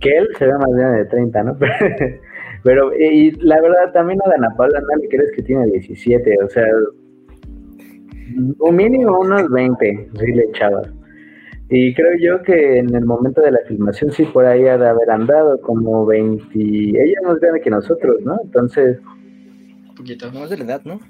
[0.00, 1.56] que él se ve más grande de 30, ¿no?
[2.64, 6.48] Pero, y la verdad, también a Dana Paula no le crees que tiene 17, o
[6.48, 6.66] sea,
[8.58, 10.82] un mínimo unos 20, sí le echaba.
[11.68, 14.88] Y creo yo que en el momento de la filmación sí por ahí ha de
[14.88, 18.36] haber andado como 20, ella es más grande que nosotros, ¿no?
[18.42, 18.98] Entonces...
[19.90, 21.00] Un poquito más de la edad, ¿no?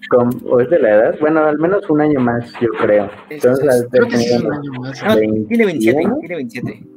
[0.45, 1.17] ¿O es de la edad?
[1.21, 3.11] Bueno, al menos un año más, yo creo.
[3.31, 5.03] Entonces, creo que sí, un año más.
[5.03, 6.96] Ah, tiene 27, tiene 27.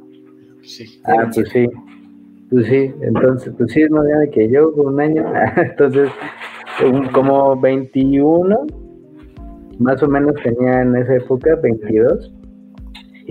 [0.62, 1.66] Sí, ah, pues sí.
[2.50, 5.24] Pues sí, entonces, pues sí es más grande que yo, un año.
[5.56, 6.10] entonces,
[7.12, 8.66] como 21,
[9.78, 12.32] más o menos tenía en esa época 22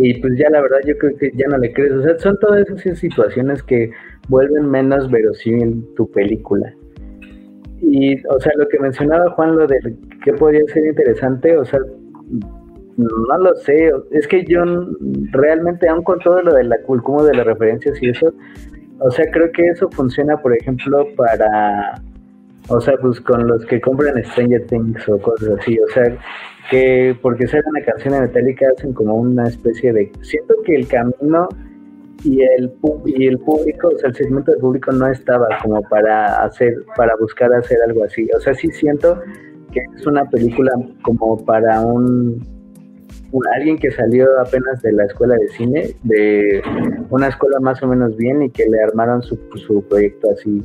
[0.01, 2.39] y pues ya la verdad yo creo que ya no le crees, o sea, son
[2.39, 3.91] todas esas situaciones que
[4.29, 6.73] vuelven menos verosímil tu película.
[7.81, 11.81] Y, o sea, lo que mencionaba Juan, lo de que podría ser interesante, o sea,
[13.07, 14.63] no lo sé, es que yo
[15.31, 18.33] realmente, aún con todo lo de la como de las referencias y eso,
[18.99, 22.01] o sea, creo que eso funciona, por ejemplo, para
[22.69, 25.79] o sea, pues con los que compran Stranger Things o cosas así.
[25.79, 26.15] O sea,
[26.69, 30.11] que porque sale una canción de Metallica hacen como una especie de...
[30.21, 31.49] Siento que el camino
[32.23, 32.71] y el,
[33.05, 37.15] y el público, o sea, el segmento del público no estaba como para hacer, para
[37.19, 38.29] buscar hacer algo así.
[38.37, 39.19] O sea, sí siento
[39.71, 42.39] que es una película como para un,
[43.55, 46.61] alguien que salió apenas de la escuela de cine, de
[47.09, 50.63] una escuela más o menos bien y que le armaron su, su proyecto así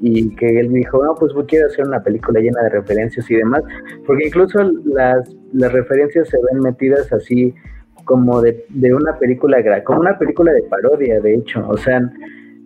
[0.00, 3.62] y que él dijo, no, pues quiero hacer una película llena de referencias y demás,
[4.06, 7.54] porque incluso las, las referencias se ven metidas así
[8.04, 12.00] como de, de una película, como una película de parodia, de hecho, o sea,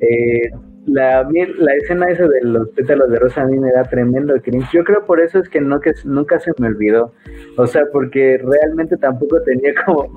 [0.01, 0.51] eh,
[0.87, 4.71] la, la escena esa de los pétalos de rosa a mí me da tremendo cringe.
[4.73, 7.13] Yo creo por eso es que, no, que nunca se me olvidó.
[7.57, 10.13] O sea, porque realmente tampoco tenía como,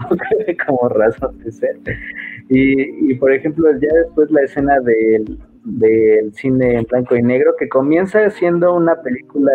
[0.66, 1.76] como razón de ser.
[2.50, 7.56] Y, y por ejemplo, ya después la escena del del cine en blanco y negro,
[7.58, 9.52] que comienza siendo una película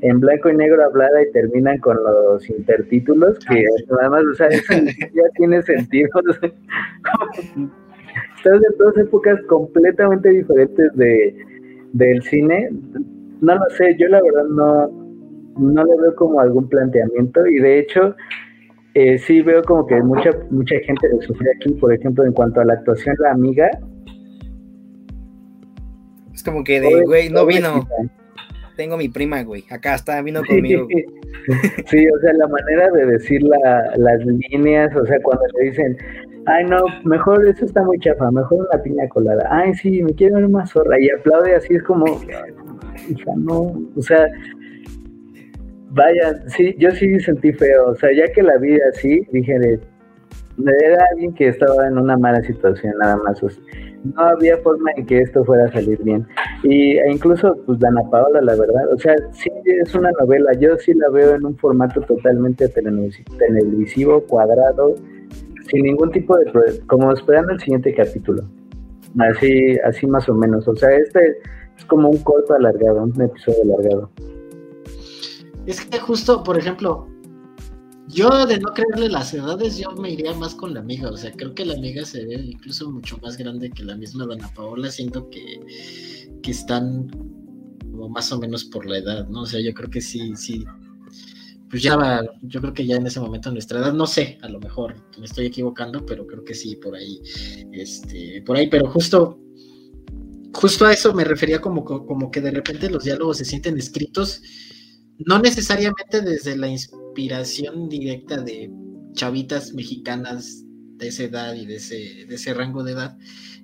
[0.00, 4.50] en blanco y negro hablada y terminan con los intertítulos, que ah, además, o sea,
[4.50, 6.10] ya tiene sentido.
[8.36, 11.36] Estás en dos épocas completamente diferentes de,
[11.92, 12.70] del cine.
[13.40, 14.88] No lo sé, yo la verdad no,
[15.58, 18.14] no le veo como algún planteamiento y de hecho
[18.94, 22.60] eh, sí veo como que mucha mucha gente le sufre aquí, por ejemplo, en cuanto
[22.60, 23.70] a la actuación, la amiga
[26.46, 27.86] como que de, güey, no vino.
[28.76, 29.64] Tengo mi prima, güey.
[29.70, 30.86] Acá está, vino conmigo.
[31.86, 35.96] Sí, o sea, la manera de decir las líneas, o sea, cuando le dicen,
[36.46, 39.46] ay, no, mejor eso está muy chafa, mejor una piña colada.
[39.48, 40.98] Ay, sí, me quiero ver más zorra.
[40.98, 44.26] Y aplaude así, es como, hija, no, o sea,
[45.90, 47.90] vaya, sí, yo sí sentí feo.
[47.90, 52.42] O sea, ya que la vi así, dije, era alguien que estaba en una mala
[52.42, 53.40] situación, nada más.
[54.04, 56.26] no había forma en que esto fuera a salir bien.
[56.62, 60.52] Y, e incluso, pues, Dana Paola, la verdad, o sea, sí es una novela.
[60.58, 64.94] Yo sí la veo en un formato totalmente televisivo, cuadrado,
[65.70, 66.80] sin ningún tipo de.
[66.86, 68.42] como esperando el siguiente capítulo.
[69.18, 70.66] Así, así más o menos.
[70.68, 71.38] O sea, este
[71.76, 74.10] es como un corto alargado, un episodio alargado.
[75.66, 77.08] Es que justo, por ejemplo,
[78.16, 81.10] yo de no creerle las edades, yo me iría más con la amiga.
[81.10, 84.26] O sea, creo que la amiga se ve incluso mucho más grande que la misma
[84.26, 84.90] Dana Paola.
[84.90, 85.60] Siento que,
[86.42, 87.08] que están
[87.90, 89.42] como más o menos por la edad, ¿no?
[89.42, 90.64] O sea, yo creo que sí, sí.
[91.68, 94.48] Pues ya va, yo creo que ya en ese momento nuestra edad, no sé, a
[94.48, 97.20] lo mejor me estoy equivocando, pero creo que sí, por ahí,
[97.72, 99.38] este, por ahí, pero justo,
[100.54, 104.40] justo a eso me refería como, como que de repente los diálogos se sienten escritos,
[105.18, 108.70] no necesariamente desde la inspiración directa de
[109.14, 110.64] chavitas mexicanas
[110.98, 113.18] de esa edad y de ese, de ese rango de edad,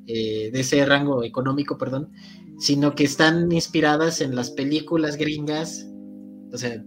[0.07, 2.11] eh, de ese rango económico, perdón,
[2.59, 5.87] sino que están inspiradas en las películas gringas,
[6.53, 6.83] o sea,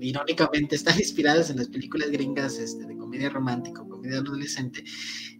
[0.00, 4.84] irónicamente están inspiradas en las películas gringas este, de comedia romántica, comedia adolescente,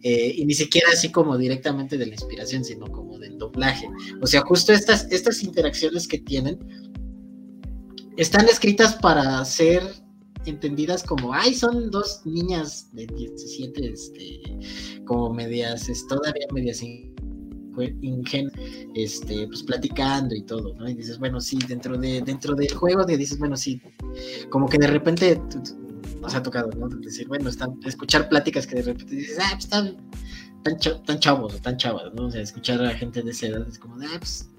[0.03, 3.87] eh, y ni siquiera así como directamente de la inspiración, sino como del doblaje.
[4.21, 6.59] O sea, justo estas, estas interacciones que tienen
[8.17, 9.83] están escritas para ser
[10.45, 14.41] entendidas como, ay, son dos niñas de 17, este,
[15.05, 18.51] como medias, todavía medias ingen,
[18.93, 20.87] este, pues platicando y todo, ¿no?
[20.87, 23.81] Y dices, bueno, sí, dentro de, dentro del juego, te dices, bueno, sí,
[24.49, 25.41] como que de repente
[26.21, 26.89] nos ha tocado, ¿no?
[26.89, 29.97] Decir, bueno, están, escuchar pláticas que de repente dices, ah, pues están
[30.63, 32.27] tan, chavos tan chavas, ¿no?
[32.27, 34.49] O sea, escuchar a gente de esa edad es como, ah, pues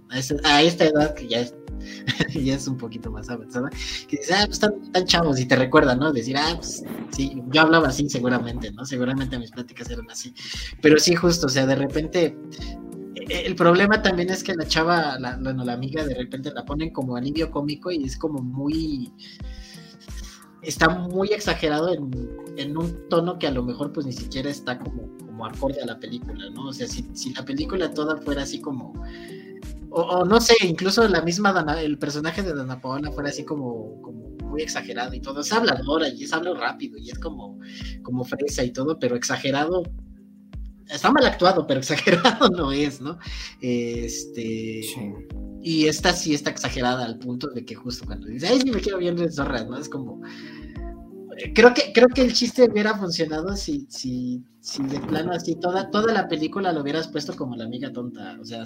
[0.44, 1.54] a, esta edad que ya es,
[2.34, 3.70] ya es un poquito más avanzada,
[4.08, 6.12] que dices, ah, pues están tan chavos y te recuerda, ¿no?
[6.12, 8.84] Decir, ah, pues sí, yo hablaba así seguramente, ¿no?
[8.84, 10.34] Seguramente mis pláticas eran así.
[10.80, 12.36] Pero sí, justo, o sea, de repente
[13.14, 16.90] e, el problema también es que la chava, la, la amiga, de repente la ponen
[16.90, 19.12] como alivio cómico y es como muy
[20.66, 25.08] está muy exagerado en, un tono que a lo mejor pues ni siquiera está como,
[25.18, 26.68] como acorde a la película, ¿no?
[26.68, 28.94] O sea, si, la película toda fuera así como...
[29.96, 34.02] O, no sé, incluso la misma Dana, el personaje de Dana Paola fuera así como,
[34.02, 35.40] como muy exagerado y todo.
[35.40, 37.60] Es habladora y es habla rápido y es como,
[38.02, 39.84] como fresa y todo, pero exagerado
[40.88, 43.18] está mal actuado, pero exagerado no es, ¿no?
[43.60, 44.82] Este.
[45.62, 48.80] Y esta sí está exagerada al punto de que justo cuando dice, ay, sí me
[48.80, 49.78] quiero bien de zorras, ¿no?
[49.78, 50.20] Es como.
[51.54, 55.90] Creo que, creo que el chiste hubiera funcionado si, si, si de plano así toda,
[55.90, 58.38] toda la película lo hubieras puesto como la amiga tonta.
[58.40, 58.64] O sea,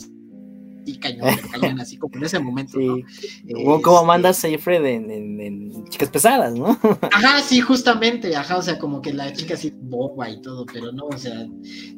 [0.84, 3.82] y cañón, cañón, así como en ese momento, ¿no?
[3.82, 6.78] como Amanda Seyfried en, en, Chicas Pesadas, ¿no?
[7.12, 10.92] Ajá, sí, justamente, ajá, o sea, como que la chica así boba y todo, pero
[10.92, 11.46] no, o sea,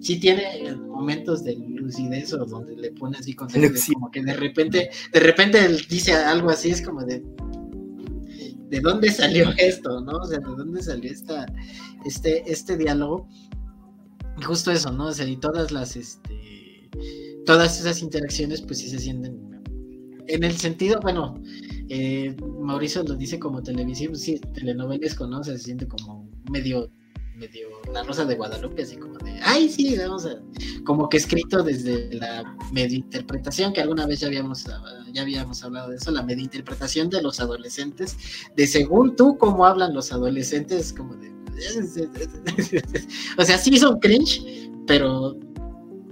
[0.01, 4.91] sí tiene momentos de lucidez o donde le pone así con como que de repente,
[5.13, 7.23] de repente él dice algo así, es como de
[8.71, 10.13] ¿de dónde salió esto, no?
[10.19, 11.47] O sea, ¿de dónde salió esta,
[12.05, 13.29] este, este diálogo?
[14.39, 15.09] Y justo eso, ¿no?
[15.09, 16.89] O sea, y todas las, este,
[17.51, 19.37] todas esas interacciones pues sí se sienten
[20.29, 21.43] en el sentido, bueno,
[21.89, 25.43] eh, Mauricio lo dice como televisivo, sí, telenovelesco, ¿no?
[25.43, 26.89] se siente como medio,
[27.35, 30.41] medio la rosa de Guadalupe, así como de, ay, sí, vamos a,
[30.85, 34.67] como que escrito desde la medio interpretación, que alguna vez ya habíamos,
[35.13, 38.17] ya habíamos hablado de eso, la medio interpretación de los adolescentes,
[38.55, 41.33] de según tú cómo hablan los adolescentes, como de,
[43.39, 45.37] o sea, sí son cringe, pero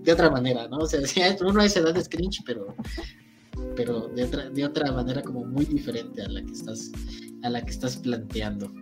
[0.09, 0.79] de otra manera, ¿no?
[0.79, 1.01] O sea,
[1.47, 2.09] uno a esa edad es
[2.47, 2.75] pero,
[3.77, 6.91] pero de otra, de otra manera como muy diferente a la que estás,
[7.43, 8.73] a la que estás planteando.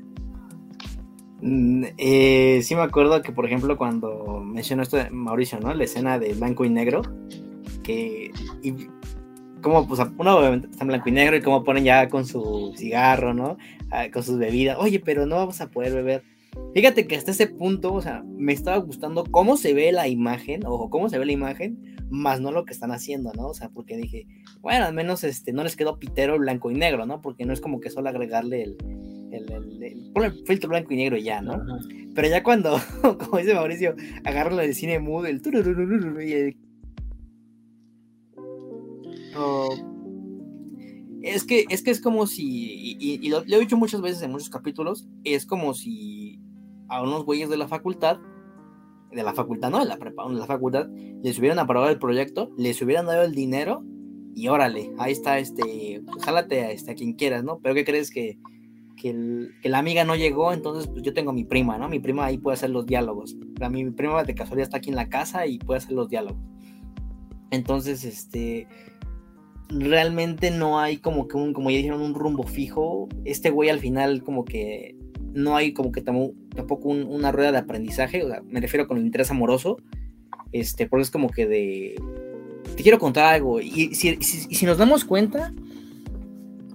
[1.42, 5.74] Mm, eh, sí me acuerdo que, por ejemplo, cuando mencionó esto de Mauricio, ¿no?
[5.74, 7.02] La escena de blanco y negro,
[7.82, 8.30] que...
[8.62, 8.86] Y,
[9.60, 12.72] como, pues, uno obviamente está en blanco y negro y como ponen ya con su
[12.76, 13.58] cigarro, ¿no?
[13.90, 14.76] Ah, con sus bebidas.
[14.78, 16.22] Oye, pero no vamos a poder beber
[16.74, 20.60] Fíjate que hasta ese punto, o sea, me estaba gustando cómo se ve la imagen,
[20.66, 23.48] o cómo se ve la imagen, más no lo que están haciendo, ¿no?
[23.48, 24.26] O sea, porque dije,
[24.60, 27.22] bueno, al menos este, no les quedó pitero blanco y negro, ¿no?
[27.22, 28.76] Porque no es como que solo agregarle el,
[29.32, 31.64] el, el, filtro blanco y negro y ya, ¿no?
[32.14, 32.78] Pero ya cuando,
[33.18, 35.40] como dice Mauricio, agarran el cine mood, el
[36.26, 36.56] y el...
[41.22, 44.30] Es que, es que es como si, y, lo, lo, he dicho muchas veces en
[44.30, 46.25] muchos capítulos, es como si
[46.88, 48.18] a unos güeyes de la facultad,
[49.10, 50.88] de la facultad, no, de la prepa, de la facultad,
[51.22, 53.82] les hubieran aprobado el proyecto, les hubieran dado el dinero
[54.34, 57.58] y órale, ahí está, este, pues jálate a, este, a quien quieras, ¿no?
[57.60, 58.38] Pero ¿qué crees que,
[58.96, 59.14] que,
[59.62, 60.52] la amiga no llegó?
[60.52, 61.88] Entonces, pues yo tengo mi prima, ¿no?
[61.88, 63.36] Mi prima ahí puede hacer los diálogos.
[63.60, 66.10] A mi, mi prima de casualidad está aquí en la casa y puede hacer los
[66.10, 66.42] diálogos.
[67.50, 68.68] Entonces, este,
[69.68, 73.08] realmente no hay como que un, como ya dijeron, un rumbo fijo.
[73.24, 74.95] Este güey al final como que
[75.36, 79.04] no hay como que tampoco una rueda de aprendizaje, o sea, me refiero con el
[79.04, 79.76] interés amoroso,
[80.50, 81.94] este, porque es como que de,
[82.74, 85.52] te quiero contar algo, y si, si nos damos cuenta,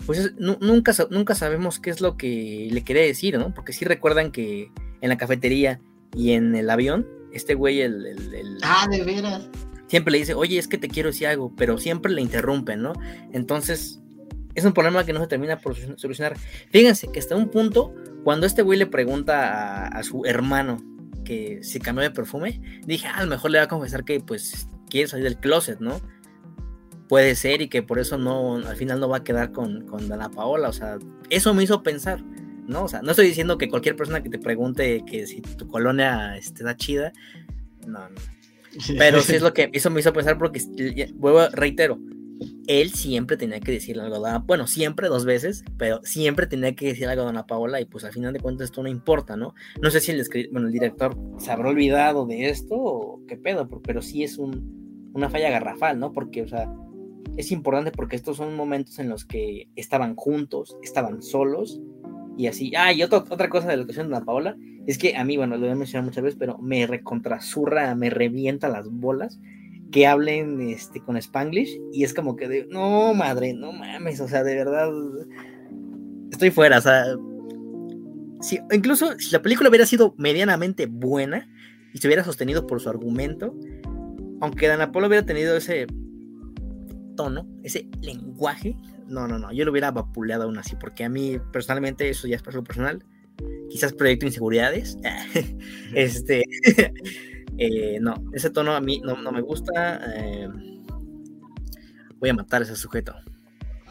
[0.05, 3.53] pues nunca, nunca sabemos qué es lo que le quiere decir, ¿no?
[3.53, 4.71] Porque sí recuerdan que
[5.01, 5.79] en la cafetería
[6.15, 8.57] y en el avión, este güey, el, el...
[8.61, 9.49] Ah, de veras.
[9.87, 12.93] Siempre le dice, oye, es que te quiero decir algo, pero siempre le interrumpen, ¿no?
[13.33, 14.01] Entonces,
[14.55, 16.37] es un problema que no se termina por solucionar.
[16.71, 20.77] Fíjense que hasta un punto, cuando este güey le pregunta a, su hermano
[21.23, 24.19] que si cambió de perfume, dije, ah, a lo mejor le va a confesar que
[24.19, 26.01] pues quiere salir del closet, ¿no?
[27.07, 30.07] Puede ser y que por eso no, al final no va a quedar con, con
[30.07, 30.97] Dana Paola, o sea,
[31.29, 32.23] eso me hizo pensar,
[32.67, 32.83] ¿no?
[32.85, 36.37] O sea, no estoy diciendo que cualquier persona que te pregunte que si tu colonia
[36.37, 37.11] está chida,
[37.85, 38.15] no, no.
[38.97, 40.61] Pero sí es lo que eso me hizo pensar porque,
[41.15, 41.99] vuelvo, reitero,
[42.67, 46.75] él siempre tenía que decirle algo a Dana, bueno, siempre dos veces, pero siempre tenía
[46.75, 49.35] que decir algo a Dana Paola y pues al final de cuentas esto no importa,
[49.35, 49.53] ¿no?
[49.81, 50.23] No sé si el,
[50.71, 55.49] director se habrá olvidado de esto o qué pedo, pero sí es un, una falla
[55.49, 56.13] garrafal, ¿no?
[56.13, 56.71] Porque, o sea,
[57.37, 61.81] es importante porque estos son momentos en los que estaban juntos, estaban solos
[62.37, 62.73] y así.
[62.77, 64.55] Ah, y otra, otra cosa de la educación de la Paola
[64.87, 68.67] es que a mí, bueno, lo he mencionado muchas veces, pero me recontrasurra, me revienta
[68.67, 69.39] las bolas
[69.91, 74.27] que hablen este, con Spanglish y es como que de, no, madre, no mames, o
[74.27, 74.89] sea, de verdad,
[76.31, 77.05] estoy fuera, o sea,
[78.41, 81.47] si, incluso si la película hubiera sido medianamente buena
[81.93, 83.53] y se hubiera sostenido por su argumento,
[84.39, 85.87] aunque Dana Paola hubiera tenido ese
[87.15, 88.77] tono, ese lenguaje,
[89.07, 92.37] no, no, no, yo lo hubiera vapuleado aún así, porque a mí personalmente eso ya
[92.37, 93.03] es para personal,
[93.69, 94.97] quizás proyecto inseguridades,
[95.93, 96.45] este,
[97.57, 100.47] eh, no, ese tono a mí no, me gusta, eh,
[102.19, 103.13] voy a matar a ese sujeto.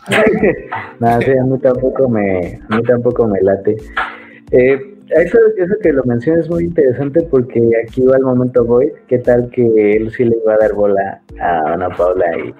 [1.00, 3.76] no, sí, a mí tampoco me, a mí tampoco me late.
[4.52, 8.92] Eh, eso, eso que lo mencionas es muy interesante porque aquí va el momento voy,
[9.08, 12.54] qué tal que él sí le iba a dar bola a Ana Paula y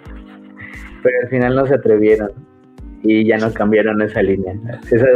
[1.03, 2.31] pero al final no se atrevieron
[3.03, 4.55] y ya no cambiaron esa línea.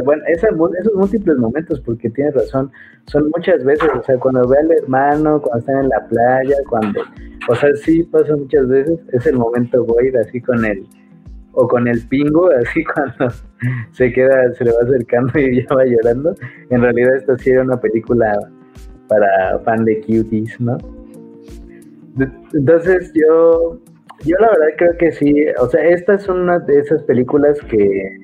[0.04, 2.70] bueno, esos múltiples momentos, porque tienes razón,
[3.06, 7.00] son muchas veces, o sea, cuando ve al hermano, cuando están en la playa, cuando,
[7.48, 10.86] o sea, sí pasa muchas veces, es el momento Boyd así con él,
[11.52, 13.34] o con el pingo, así cuando
[13.92, 16.34] se queda, se le va acercando y ya va llorando.
[16.70, 18.38] En realidad esta sí era una película
[19.08, 20.78] para fan de cuties, ¿no?
[22.52, 23.78] Entonces yo
[24.24, 28.16] yo la verdad creo que sí, o sea, esta es una de esas películas que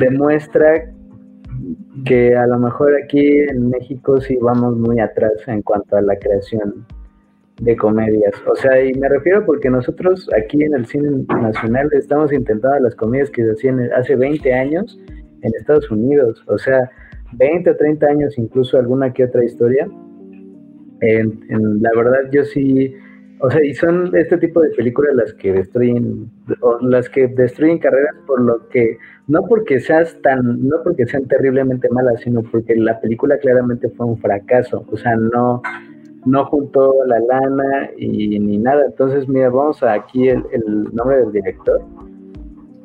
[0.00, 0.92] demuestra
[2.04, 6.16] que a lo mejor aquí en México sí vamos muy atrás en cuanto a la
[6.16, 6.86] creación
[7.60, 8.34] de comedias.
[8.46, 12.94] O sea, y me refiero porque nosotros aquí en el cine nacional estamos intentando las
[12.94, 14.98] comedias que se hacían hace 20 años
[15.42, 16.44] en Estados Unidos.
[16.48, 16.90] O sea,
[17.32, 19.88] 20 o 30 años, incluso alguna que otra historia.
[21.00, 22.94] La verdad, yo sí
[23.40, 26.30] o sea, y son este tipo de películas las que destruyen,
[26.60, 31.26] o las que destruyen carreras por lo que, no porque seas tan, no porque sean
[31.26, 34.86] terriblemente malas, sino porque la película claramente fue un fracaso.
[34.90, 35.60] O sea, no,
[36.24, 38.86] no juntó la lana y ni nada.
[38.86, 40.42] Entonces, mira, vamos a aquí el,
[40.92, 41.82] nombre del director,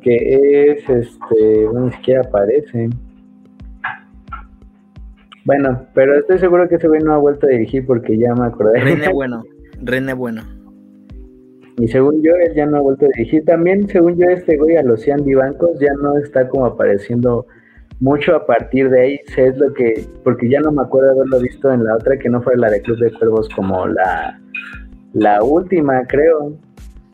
[0.02, 2.90] que es este, ni siquiera aparece.
[5.44, 8.46] Bueno, pero estoy seguro que ese güey no ha vuelto a dirigir porque ya me
[8.46, 8.80] acordé.
[8.80, 9.42] René Bueno.
[9.82, 10.42] René Bueno.
[11.78, 13.44] Y según yo, él ya no ha vuelto a dirigir.
[13.44, 17.46] También, según yo, este güey a los Andy Bancos ya no está como apareciendo
[18.00, 19.20] mucho a partir de ahí.
[19.34, 22.28] Sé es lo que, porque ya no me acuerdo haberlo visto en la otra que
[22.28, 24.38] no fue la de Club de Cuervos como la,
[25.14, 26.52] la última, creo.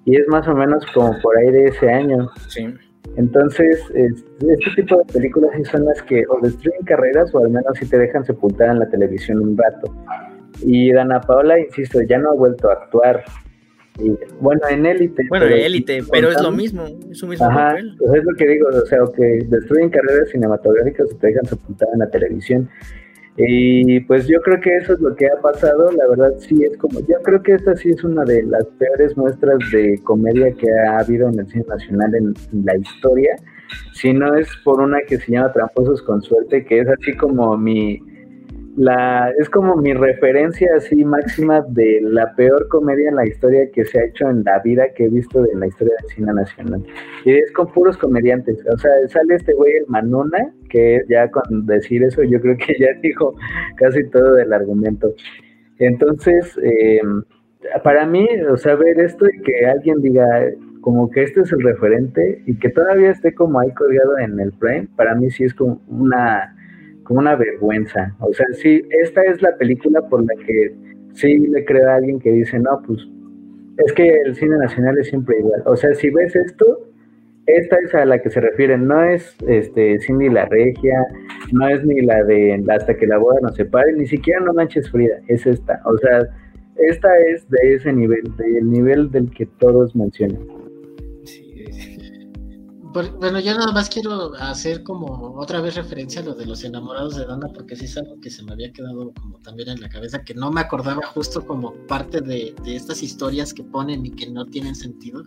[0.04, 2.28] Y es más o menos como por ahí de ese año.
[2.48, 2.74] Sí.
[3.16, 7.78] Entonces, este tipo de películas sí son las que o destruyen carreras o al menos
[7.78, 9.94] sí te dejan sepultar en la televisión un rato.
[10.62, 13.24] Y Dana Paola, insisto, ya no ha vuelto a actuar.
[13.98, 15.24] Y, bueno, en élite.
[15.28, 18.46] Bueno, en élite, pero es lo mismo, es un mismo Ajá, Pues es lo que
[18.46, 22.68] digo, o sea, que destruyen carreras cinematográficas y te dejan sepultar en la televisión.
[23.40, 26.76] Y pues yo creo que eso es lo que ha pasado, la verdad sí es
[26.76, 30.68] como, yo creo que esta sí es una de las peores muestras de comedia que
[30.72, 33.36] ha habido en el cine nacional en, en la historia,
[33.92, 37.56] si no es por una que se llama Tramposos con Suerte, que es así como
[37.56, 38.02] mi,
[38.79, 43.85] la es como mi referencia así máxima de la peor comedia en la historia que
[43.85, 46.87] se ha hecho en la vida que he visto en la historia del cine nacional.
[47.24, 48.64] Y es con puros comediantes.
[48.72, 52.76] O sea, sale este güey el Manona, que ya con decir eso yo creo que
[52.79, 53.35] ya dijo
[53.76, 55.12] casi todo del argumento.
[55.81, 57.01] Entonces, eh,
[57.83, 60.24] para mí, o sea, ver esto y que alguien diga
[60.83, 64.53] como que este es el referente y que todavía esté como ahí colgado en el
[64.53, 66.55] frame, para mí sí es como una
[67.09, 68.14] como una vergüenza.
[68.20, 70.74] O sea, sí, esta es la película por la que
[71.14, 73.00] sí le creo a alguien que dice, no, pues
[73.78, 75.62] es que el cine nacional es siempre igual.
[75.64, 76.86] O sea, si ves esto,
[77.46, 81.06] esta es a la que se refieren, no es este Cindy la Regia,
[81.50, 84.90] no es ni la de hasta que la boda nos separe, ni siquiera No Manches
[84.90, 85.80] Frida, es esta.
[85.86, 86.28] O sea,
[86.76, 90.57] esta es de ese nivel, del nivel del que todos mencionan
[93.18, 97.16] bueno, yo nada más quiero hacer como otra vez referencia a lo de los enamorados
[97.16, 99.88] de Dana, porque sí es algo que se me había quedado como también en la
[99.88, 104.28] cabeza, que no me acordaba justo como parte de, estas historias que ponen y que
[104.30, 105.22] no tienen sentido.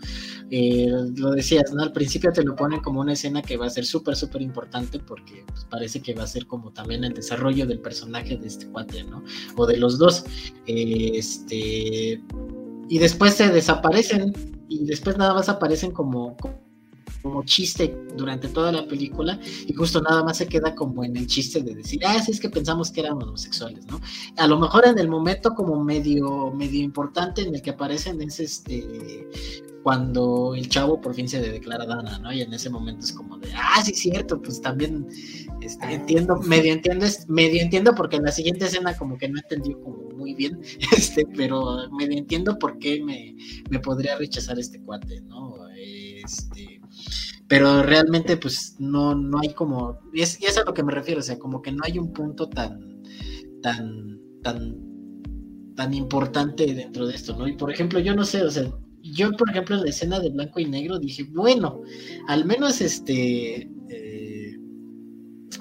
[0.50, 1.84] Eh, lo decías, ¿no?
[1.84, 5.00] Al principio te lo ponen como una escena que va a ser súper, súper importante
[5.00, 8.68] porque pues, parece que va a ser como también el desarrollo del personaje de este
[8.68, 9.24] cuate, ¿no?
[9.56, 10.26] O de los dos.
[10.66, 12.22] este.
[12.90, 14.34] Y después se desaparecen
[14.68, 16.36] y después nada más aparecen como
[17.46, 21.62] chiste durante toda la película y justo nada más se queda como en el chiste
[21.62, 24.00] de decir, ah, sí es que pensamos que éramos homosexuales, ¿no?
[24.38, 28.40] A lo mejor en el momento como medio, medio importante en el que aparecen es
[28.40, 29.28] este
[29.84, 32.32] cuando el chavo por fin se declara Dana, ¿no?
[32.32, 35.08] Y en ese momento es como de, ah, sí, cierto, pues también
[35.62, 39.82] este, entiendo, medio entiendo, medio entiendo porque en la siguiente escena como que no entendió
[39.82, 40.62] como muy bien,
[40.96, 43.36] este, pero medio entiendo por qué me,
[43.70, 45.56] me podría rechazar este cuate, ¿no?
[45.76, 46.71] Este,
[47.52, 51.22] pero realmente pues no, no hay como, y es, a lo que me refiero, o
[51.22, 53.04] sea, como que no hay un punto tan,
[53.62, 54.78] tan, tan,
[55.76, 57.50] tan importante dentro de esto, ¿no?
[57.50, 58.72] Y por ejemplo, yo no sé, o sea,
[59.02, 61.82] yo, por ejemplo, en la escena de blanco y negro dije, bueno,
[62.30, 64.58] al menos este, eh,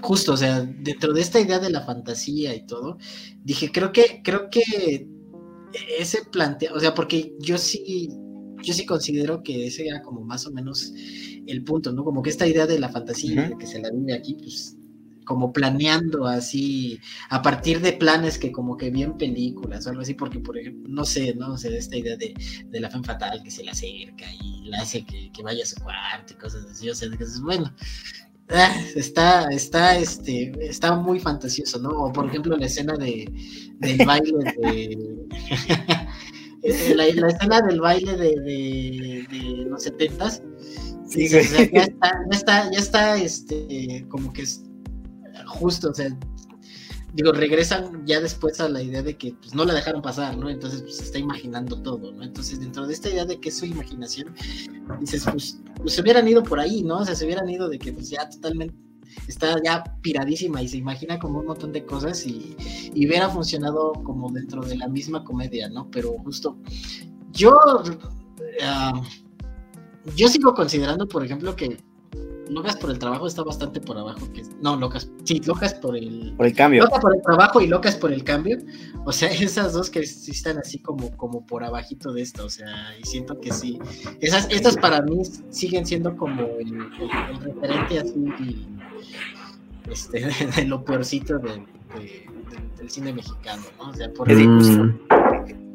[0.01, 2.99] justo, o sea, dentro de esta idea de la fantasía y todo,
[3.43, 5.09] dije, creo que, creo que
[5.99, 8.11] ese plantea, o sea, porque yo sí,
[8.63, 10.93] yo sí considero que ese era como más o menos
[11.47, 12.05] el punto, ¿no?
[12.05, 14.77] Como que esta idea de la fantasía, que se la vive aquí, pues
[15.25, 16.99] como planeando así,
[17.29, 20.59] a partir de planes que como que vi en películas o algo así, porque por
[20.59, 21.53] ejemplo, no sé, ¿no?
[21.53, 22.35] O sea, esta idea de,
[22.67, 25.67] de la fe fatal que se le acerca y la hace que, que, vaya a
[25.67, 27.73] su cuarto y cosas así, o sea, que es bueno.
[28.53, 31.91] Ah, está, está, este, está muy fantasioso, ¿no?
[31.91, 33.33] O por ejemplo la escena de,
[33.79, 35.29] del baile de...
[36.63, 40.43] la, la, escena del baile de, de, de los setentas,
[41.09, 44.63] sí, o sea, ya está, ya está, ya está, este, como que es,
[45.47, 46.17] justo, o sea,
[47.15, 50.49] digo, regresan ya después a la idea de que pues, no la dejaron pasar, ¿no?
[50.49, 52.23] Entonces pues, se está imaginando todo, ¿no?
[52.23, 54.35] Entonces dentro de esta idea de que es su imaginación,
[55.01, 56.99] dices, pues, pues, se hubieran ido por ahí, ¿no?
[56.99, 58.75] O sea, se hubieran ido de que pues ya totalmente
[59.29, 62.57] está ya piradísima y se imagina como un montón de cosas y,
[62.95, 65.91] y hubiera funcionado como dentro de la misma comedia, ¿no?
[65.91, 66.57] Pero justo
[67.33, 67.53] yo,
[67.83, 69.01] uh,
[70.17, 71.79] yo sigo considerando, por ejemplo, que
[72.51, 76.35] Locas por el trabajo está bastante por abajo que no Locas sí Locas por el
[76.37, 78.59] por el cambio Locas por el trabajo y Locas por el cambio
[79.05, 82.51] o sea esas dos que sí están así como como por abajito de esto o
[82.51, 83.79] sea y siento que sí
[84.21, 88.67] esas estas para mí siguen siendo como el, el, el referente así
[89.91, 92.27] este de, de lo peorcito de, de,
[92.77, 94.99] del cine mexicano no o sea por mm.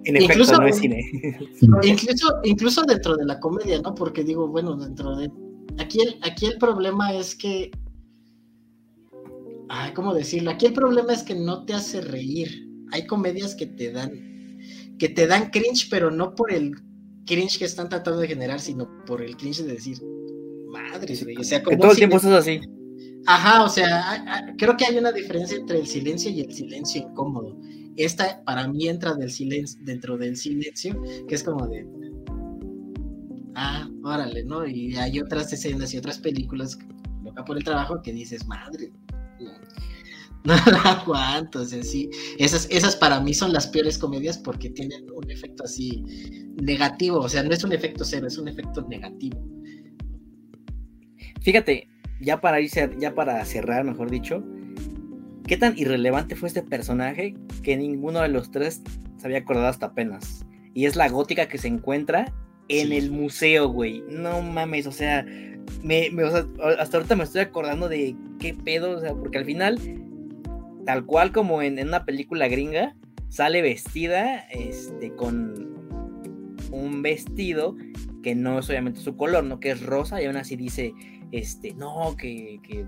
[0.08, 1.04] En efecto, incluso, no es cine.
[1.82, 3.96] Incluso, incluso dentro de la comedia, ¿no?
[3.96, 5.32] Porque digo, bueno, dentro de
[5.78, 7.72] Aquí el, aquí el problema es que.
[9.68, 10.52] Ay, ¿cómo decirlo?
[10.52, 12.70] Aquí el problema es que no te hace reír.
[12.92, 14.60] Hay comedias que te dan.
[14.98, 16.76] que te dan cringe, pero no por el
[17.26, 20.02] cringe que están tratando de generar, sino por el cringe de decir.
[20.68, 21.38] Madre, güey.
[21.38, 21.76] O sea, como.
[21.76, 22.62] Que todo el tiempo estás así.
[23.28, 27.58] Ajá, o sea, creo que hay una diferencia entre el silencio y el silencio incómodo.
[27.98, 31.88] Esta para mí entra del silencio, dentro del silencio, que es como de,
[33.56, 34.68] ah, órale, ¿no?
[34.68, 36.78] Y hay otras escenas y otras películas,
[37.24, 38.92] loca por el trabajo, que dices, madre,
[40.44, 44.70] no, la aguanto, o sea, sí, esas, esas para mí son las peores comedias porque
[44.70, 46.04] tienen un efecto así
[46.62, 49.44] negativo, o sea, no es un efecto cero, es un efecto negativo.
[51.42, 51.88] Fíjate,
[52.20, 54.44] ya para irse, ya para cerrar, mejor dicho,
[55.48, 58.82] ¿qué tan irrelevante fue este personaje que ninguno de los tres
[59.18, 60.46] se había acordado hasta apenas?
[60.74, 62.34] Y es la gótica que se encuentra
[62.68, 62.98] en sí.
[62.98, 64.04] el museo, güey.
[64.10, 65.26] No mames, o sea,
[65.84, 66.46] me, me, o sea,
[66.80, 69.80] hasta ahorita me estoy acordando de qué pedo, o sea, porque al final,
[70.86, 72.96] tal cual como en, en una película gringa,
[73.30, 75.76] sale vestida este, con
[76.72, 77.76] un vestido
[78.24, 79.60] que no es obviamente su color, ¿no?
[79.60, 80.94] Que es rosa y aún así dice,
[81.38, 82.86] este, no, que, que,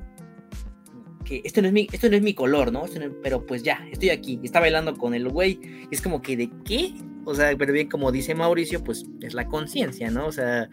[1.24, 2.86] que esto, no es mi, esto no es mi color, ¿no?
[2.86, 6.22] no es, pero pues ya, estoy aquí, está bailando con el güey, y es como
[6.22, 6.94] que, ¿de qué?
[7.26, 10.28] O sea, pero bien, como dice Mauricio, pues es la conciencia, ¿no?
[10.28, 10.70] O sea,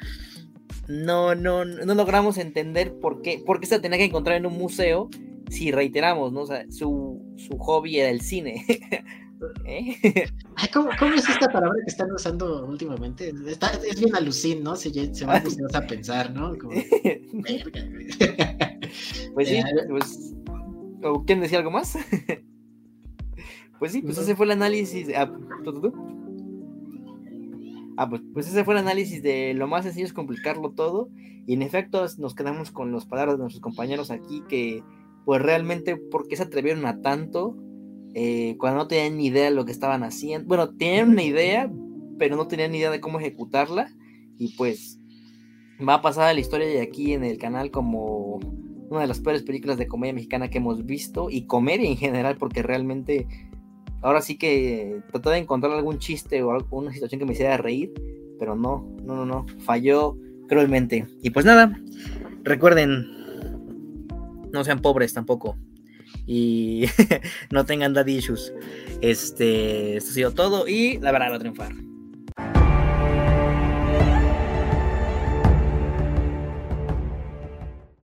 [0.88, 4.56] no, no, no logramos entender por qué, por qué se tenía que encontrar en un
[4.56, 5.10] museo
[5.50, 6.42] si reiteramos, ¿no?
[6.42, 8.64] O sea, su, su hobby era el cine.
[9.64, 9.96] ¿Eh?
[10.56, 13.32] Ay, ¿cómo, ¿cómo, es esta palabra que están usando últimamente?
[13.46, 14.76] Está, es bien alucin, ¿no?
[14.76, 15.42] Se, se van
[15.74, 16.56] a pensar, ¿no?
[16.58, 16.72] Como,
[19.34, 20.34] pues sí, pues,
[21.02, 21.96] ¿o quieren decir algo más?
[23.78, 25.08] pues sí, pues ese fue el análisis.
[25.16, 25.32] Ah,
[25.64, 25.92] ¿tú, tú, tú?
[27.96, 31.08] Ah, pues, pues, ese fue el análisis de lo más sencillo es complicarlo todo.
[31.46, 34.82] Y en efecto nos quedamos con las palabras de nuestros compañeros aquí que
[35.24, 37.56] pues realmente ¿por qué se atrevieron a tanto
[38.14, 40.46] eh, cuando no tenían ni idea de lo que estaban haciendo?
[40.48, 41.70] Bueno, tenían una idea,
[42.18, 43.90] pero no tenían ni idea de cómo ejecutarla.
[44.38, 44.98] Y pues
[45.86, 48.40] va a pasar a la historia de aquí en el canal como
[48.88, 52.36] una de las peores películas de comedia mexicana que hemos visto y comedia en general
[52.36, 53.26] porque realmente
[54.02, 57.92] ahora sí que traté de encontrar algún chiste o alguna situación que me hiciera reír,
[58.38, 60.16] pero no, no, no, no, falló
[60.48, 61.06] cruelmente.
[61.22, 61.80] Y pues nada,
[62.42, 63.06] recuerden,
[64.52, 65.56] no sean pobres tampoco.
[66.26, 66.86] Y
[67.50, 68.52] no tengan daddy issues.
[69.00, 71.93] Este, esto ha sido todo y la verdad va a triunfar.